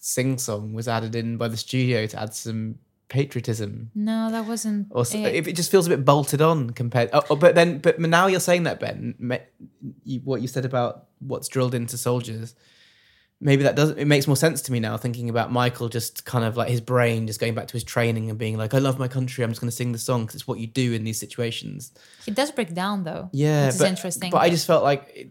[0.00, 2.78] sing song was added in by the studio to add some
[3.08, 4.88] patriotism No, that wasn't.
[4.90, 5.34] or s- it.
[5.34, 7.10] if it just feels a bit bolted on compared.
[7.12, 9.38] Oh, oh, but then, but now you're saying that Ben, me-
[10.04, 12.54] you, what you said about what's drilled into soldiers,
[13.40, 13.98] maybe that doesn't.
[13.98, 16.80] It makes more sense to me now, thinking about Michael just kind of like his
[16.80, 19.42] brain just going back to his training and being like, "I love my country.
[19.44, 21.92] I'm just going to sing the song because it's what you do in these situations."
[22.24, 23.30] He does break down though.
[23.32, 24.30] Yeah, which is but, interesting.
[24.30, 25.30] But I just felt like it,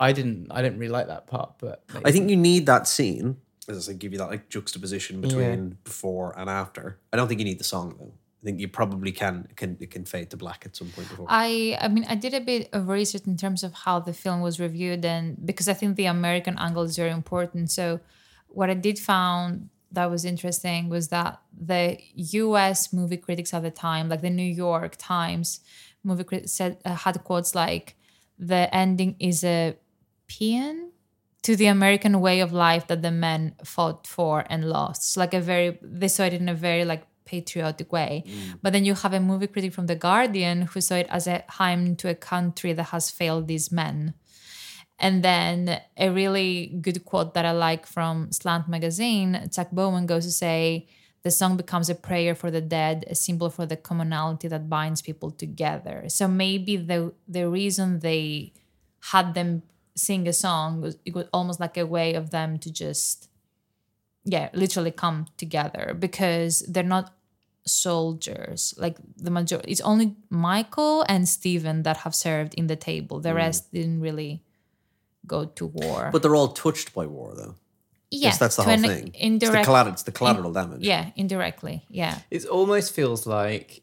[0.00, 0.48] I didn't.
[0.50, 1.58] I didn't really like that part.
[1.58, 3.36] But I think you need that scene.
[3.68, 5.74] As I said, give you that like juxtaposition between Yeah.
[5.84, 6.98] before and after.
[7.12, 8.12] I don't think you need the song though.
[8.40, 11.26] I think you probably can can it can fade to black at some point before.
[11.28, 14.40] I I mean I did a bit of research in terms of how the film
[14.40, 17.70] was reviewed and because I think the American angle is very important.
[17.70, 18.00] So
[18.48, 23.70] what I did found that was interesting was that the US movie critics at the
[23.70, 25.60] time, like the New York Times
[26.04, 27.96] movie critics said uh, had quotes like
[28.38, 29.76] the ending is a
[30.28, 30.92] paean
[31.42, 35.02] to the American way of life that the men fought for and lost.
[35.02, 38.24] It's like a very they saw it in a very like patriotic way.
[38.26, 38.58] Mm.
[38.62, 41.44] But then you have a movie critic from The Guardian who saw it as a
[41.58, 44.14] hymn to a country that has failed these men.
[44.98, 50.24] And then a really good quote that I like from Slant Magazine, Chuck Bowman goes
[50.24, 50.88] to say,
[51.22, 55.02] the song becomes a prayer for the dead, a symbol for the commonality that binds
[55.02, 56.04] people together.
[56.08, 58.52] So maybe the the reason they
[59.12, 59.62] had them
[59.98, 63.28] sing a song was it was almost like a way of them to just
[64.24, 67.14] yeah, literally come together because they're not
[67.64, 68.74] soldiers.
[68.78, 73.20] Like the majority it's only Michael and Stephen that have served in the table.
[73.20, 73.36] The mm.
[73.36, 74.42] rest didn't really
[75.26, 76.10] go to war.
[76.12, 77.54] but they're all touched by war though.
[78.10, 79.10] yes, that's the whole an thing.
[79.14, 80.82] Indirect, it's the collateral, it's the collateral damage.
[80.82, 81.84] Yeah, indirectly.
[81.90, 82.18] Yeah.
[82.30, 83.82] It almost feels like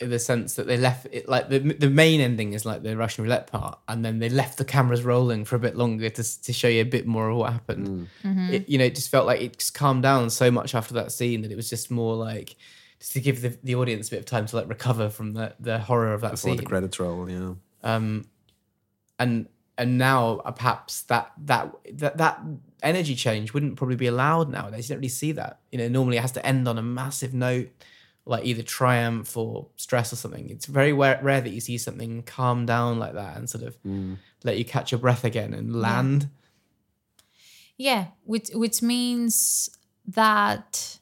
[0.00, 2.96] in the sense that they left it like the the main ending is like the
[2.96, 6.42] Russian roulette part, and then they left the cameras rolling for a bit longer to
[6.42, 8.08] to show you a bit more of what happened.
[8.24, 11.12] It, you know, it just felt like it just calmed down so much after that
[11.12, 12.56] scene that it was just more like
[12.98, 15.54] just to give the, the audience a bit of time to like recover from the
[15.60, 16.56] the horror of that Before scene.
[16.56, 17.52] the credits roll, yeah.
[17.82, 18.26] um,
[19.18, 22.40] and and now uh, perhaps that that that that
[22.82, 24.88] energy change wouldn't probably be allowed nowadays.
[24.88, 25.60] You don't really see that.
[25.72, 27.70] You know, normally it has to end on a massive note,
[28.26, 30.48] like either triumph or stress or something.
[30.50, 33.82] It's very rare, rare that you see something calm down like that and sort of
[33.82, 34.16] mm.
[34.44, 36.28] let you catch your breath again and land.
[37.76, 39.70] Yeah, which which means
[40.06, 40.98] that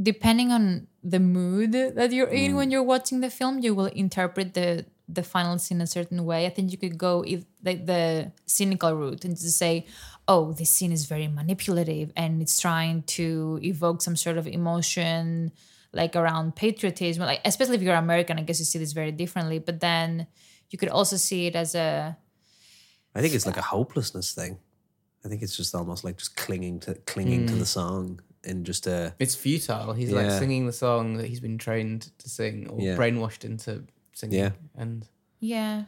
[0.00, 2.56] depending on the mood that you're in mm.
[2.56, 6.46] when you're watching the film, you will interpret the the final scene a certain way.
[6.46, 9.86] I think you could go if like the cynical route and just say,
[10.28, 15.52] "Oh, this scene is very manipulative and it's trying to evoke some sort of emotion,
[15.92, 19.58] like around patriotism." Like especially if you're American, I guess you see this very differently.
[19.58, 20.26] But then
[20.70, 22.16] you could also see it as a
[23.14, 24.58] I think it's like a hopelessness thing.
[25.24, 27.66] I think it's just almost like just clinging to clinging to the mm.
[27.66, 29.14] song and just a.
[29.18, 29.92] It's futile.
[29.92, 32.96] He's like singing the song that he's been trained to sing or Yeah.
[32.96, 34.38] brainwashed into singing.
[34.38, 34.50] Yeah.
[34.76, 35.06] And
[35.40, 35.84] Yeah.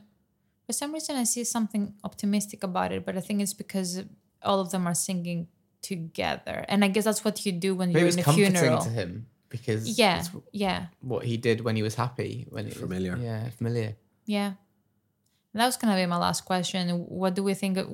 [0.66, 4.02] For some reason, I see something optimistic about it, but I think it's because
[4.42, 5.48] all of them are singing
[5.80, 6.64] together.
[6.68, 8.82] And I guess that's what you do when but you're was in a comforting funeral.
[8.82, 10.18] to him because Yeah.
[10.20, 10.30] it's
[10.64, 10.80] Yeah.
[11.12, 12.32] what he did when he was happy.
[12.54, 13.14] When it was- Familiar.
[13.28, 13.90] yeah, familiar.
[14.26, 14.50] Yeah.
[15.54, 16.82] That was going to be my last question.
[17.20, 17.76] What do we think?
[17.76, 17.86] Of,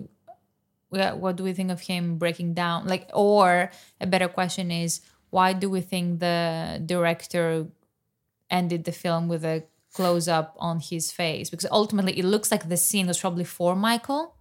[0.93, 2.87] yeah, what do we think of him breaking down?
[2.87, 5.01] Like, or a better question is,
[5.31, 7.67] why do we think the director
[8.59, 11.51] ended the film with a close up on his face?
[11.51, 14.37] Because ultimately, it looks like the scene was probably for Michael.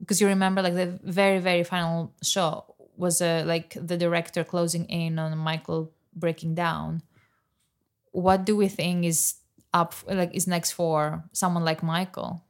[0.00, 4.84] Because you remember, like the very, very final shot was uh, like the director closing
[4.86, 7.02] in on Michael breaking down.
[8.12, 9.34] What do we think is
[9.72, 12.44] up like is next for someone like Michael?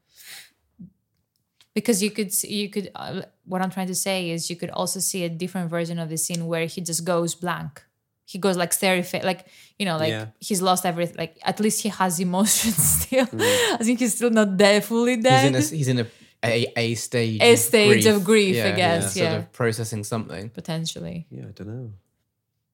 [1.75, 4.71] Because you could see, you could uh, what I'm trying to say is you could
[4.71, 7.83] also see a different version of the scene where he just goes blank.
[8.27, 9.47] He goes like terrified, like
[9.79, 10.27] you know, like Yeah.
[10.39, 11.17] he's lost everything.
[11.17, 13.27] Like at least he has emotions still.
[13.33, 15.55] I think he's still not dead, fully dead.
[15.55, 16.07] He's in a he's in a
[16.45, 19.37] a, a stage A of stage of grief, I Yeah, guess, sort yeah.
[19.37, 20.51] of processing something.
[20.51, 21.27] potentially.
[21.31, 21.93] yeah, I don't know.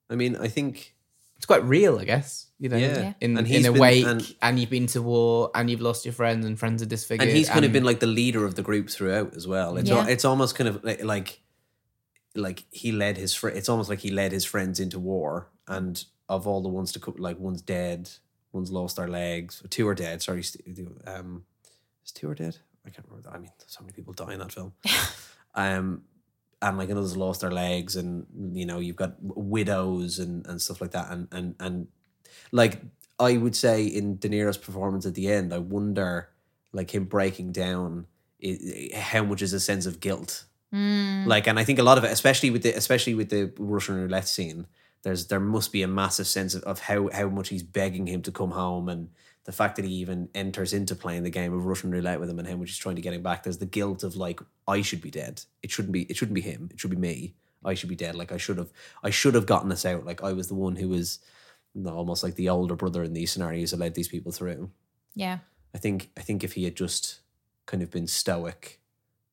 [0.09, 0.95] I mean, I think
[1.37, 2.47] It's quite real, I guess.
[2.59, 2.97] You know, Yeah.
[2.99, 3.13] Yeah.
[3.21, 6.03] in And in a been- wake, and- and, you've been to war, and you've lost
[6.03, 7.27] your friends, and friends are disfigured.
[7.29, 9.77] and he's kind of been like the leader of the group throughout as well.
[9.77, 9.99] It's Yeah.
[9.99, 11.39] al- it's almost kind of like, like
[12.35, 16.03] like he led his fr- it's almost like he led his friends into war and
[16.27, 18.09] of all the ones to co- like one's dead,
[18.51, 20.21] one's lost their legs, two are dead.
[20.21, 21.45] Sorry, st- um,
[22.05, 22.57] is two are dead?
[22.89, 23.29] I can't remember.
[23.29, 23.35] That.
[23.35, 24.73] I mean, so many people die in that film.
[25.55, 26.01] um,
[26.61, 30.81] and like another's lost their legs, and you know you've got widows and and stuff
[30.81, 31.87] like that, and and and
[32.51, 32.81] like
[33.19, 36.29] I would say in De Niro's performance at the end, I wonder
[36.73, 38.05] like him breaking down
[38.43, 41.97] i- i- how much is a sense of guilt like and i think a lot
[41.97, 44.67] of it especially with the especially with the russian roulette scene
[45.03, 48.21] there's there must be a massive sense of, of how how much he's begging him
[48.23, 49.09] to come home and
[49.45, 52.39] the fact that he even enters into playing the game of russian roulette with him
[52.39, 53.43] and how much he's trying to get him back.
[53.43, 55.43] There's the guilt of like i should be dead.
[55.63, 56.69] It shouldn't be it shouldn't be him.
[56.71, 57.35] It should be me.
[57.63, 58.15] I should be dead.
[58.15, 58.71] Like i should have
[59.03, 60.05] i should have gotten this out.
[60.05, 61.19] Like i was the one who was
[61.85, 64.71] almost like the older brother in these scenarios that led these people through.
[65.15, 65.39] Yeah.
[65.73, 67.19] I think I think if he had just
[67.65, 68.79] kind of been stoic,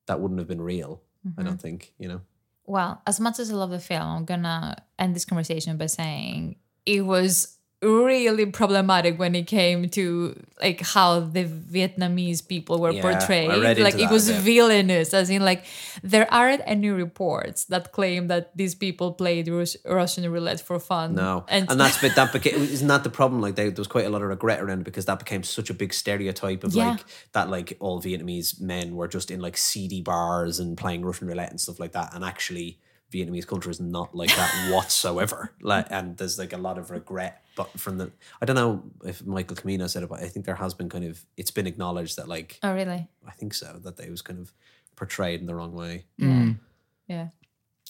[0.05, 1.01] that wouldn't have been real.
[1.37, 1.61] I don't mm-hmm.
[1.61, 2.21] think, you know.
[2.67, 6.57] Well, as much as I love the film, I'm gonna end this conversation by saying
[6.85, 13.01] it was really problematic when it came to like how the Vietnamese people were Yeah,
[13.03, 13.77] portrayed.
[13.77, 14.41] like it was bit.
[14.41, 15.63] villainous, as in like
[16.01, 21.13] there aren't any reports that claim that these people played Rus- Russian roulette for fun.
[21.15, 23.41] No, and, that's but that became isn't that the problem?
[23.41, 25.69] Like they, there was quite a lot of regret around it because that became such
[25.69, 26.89] a big stereotype of Yeah.
[26.91, 27.01] like
[27.33, 31.51] that like all Vietnamese men were just in like seedy bars and playing Russian roulette
[31.51, 32.79] and stuff like that, and actually
[33.11, 35.53] Vietnamese culture is not like that whatsoever.
[35.61, 39.25] Like, and there's like a lot of regret, but from the I don't know if
[39.25, 42.17] Michael Cimino said it, but I think there has been kind of it's been acknowledged
[42.17, 43.07] that like oh really?
[43.25, 44.53] I think so that they was kind of
[44.95, 46.05] portrayed in the wrong way.
[46.17, 46.27] Yeah.
[46.27, 47.23] Hmm.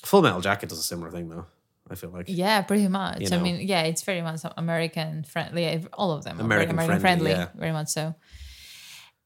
[0.03, 1.45] Full Metal Jacket does a similar thing though.
[1.89, 3.21] I feel like Yeah, pretty much.
[3.21, 5.85] You I mean, yeah, it's very much American friendly.
[5.93, 7.59] All of them American very American friendly, friendly, yeah.
[7.59, 8.13] very much so.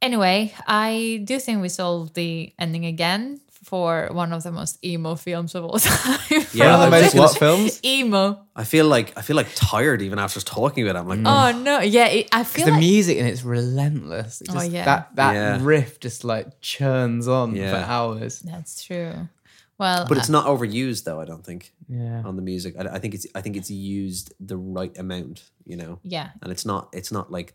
[0.01, 5.15] Anyway, I do think we solved the ending again for one of the most emo
[5.15, 6.19] films of all time.
[6.53, 7.79] Yeah, One of the most gonna what films?
[7.85, 8.45] emo.
[8.55, 10.99] I feel like I feel like tired even after talking about it.
[10.99, 14.41] I'm like, Oh no, yeah, it, I feel the music and it's relentless.
[14.41, 14.85] It Oh, just, yeah.
[14.85, 15.59] That that Yeah.
[15.61, 17.71] riff just like churns on Yeah.
[17.71, 18.39] for hours.
[18.39, 19.29] that's true.
[19.77, 21.19] Well, but it's uh, not overused though.
[21.21, 22.21] I don't think Yeah.
[22.25, 22.75] on the music.
[22.77, 25.49] I, I think it's I think it's used the right amount.
[25.65, 27.53] You know, yeah, and it's not it's not like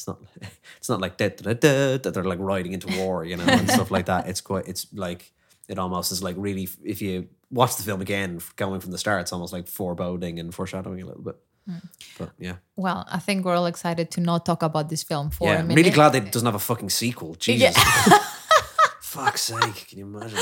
[0.00, 0.18] it's not
[0.76, 4.06] it's not like da, that they're like riding into war, you know, and stuff like
[4.06, 4.28] that.
[4.28, 5.32] It's quite it's like
[5.68, 9.20] it almost is like really if you watch the film again going from the start,
[9.22, 11.36] it's almost like foreboding and foreshadowing a little bit.
[11.66, 11.78] Hmm.
[12.18, 15.48] But yeah, well, I think we're all excited to not talk about this film for
[15.48, 15.76] yeah, a I'm minute.
[15.82, 17.34] really glad that it doesn't have a fucking sequel.
[17.34, 17.76] Jesus,
[19.02, 20.38] fuck's sake, can you imagine?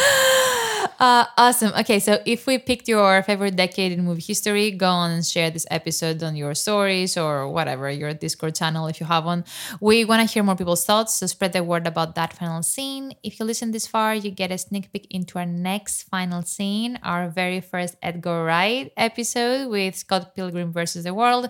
[0.99, 1.72] Uh, awesome.
[1.79, 5.49] Okay, so if we picked your favorite decade in movie history, go on and share
[5.49, 9.45] this episode on your stories or whatever, your Discord channel if you have one.
[9.81, 13.12] We want to hear more people's thoughts, so spread the word about that final scene.
[13.22, 16.99] If you listen this far, you get a sneak peek into our next final scene,
[17.05, 21.49] our very first Edgar Wright episode with Scott Pilgrim versus the World.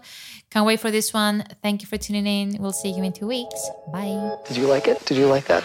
[0.51, 1.45] Can't wait for this one.
[1.63, 2.61] Thank you for tuning in.
[2.61, 3.71] We'll see you in two weeks.
[3.91, 4.37] Bye.
[4.47, 5.05] Did you like it?
[5.07, 5.65] Did you like that?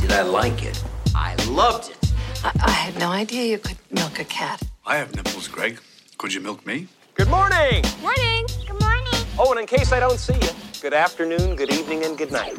[0.00, 0.82] Did I like it?
[1.14, 2.03] I loved it.
[2.44, 4.62] I, I had no idea you could milk a cat.
[4.86, 5.78] I have nipples, Greg.
[6.18, 6.88] Could you milk me?
[7.14, 7.82] Good morning.
[8.02, 8.46] Morning.
[8.66, 9.26] Good morning.
[9.38, 10.50] Oh, and in case I don't see you,
[10.82, 12.58] good afternoon, good evening, and good night.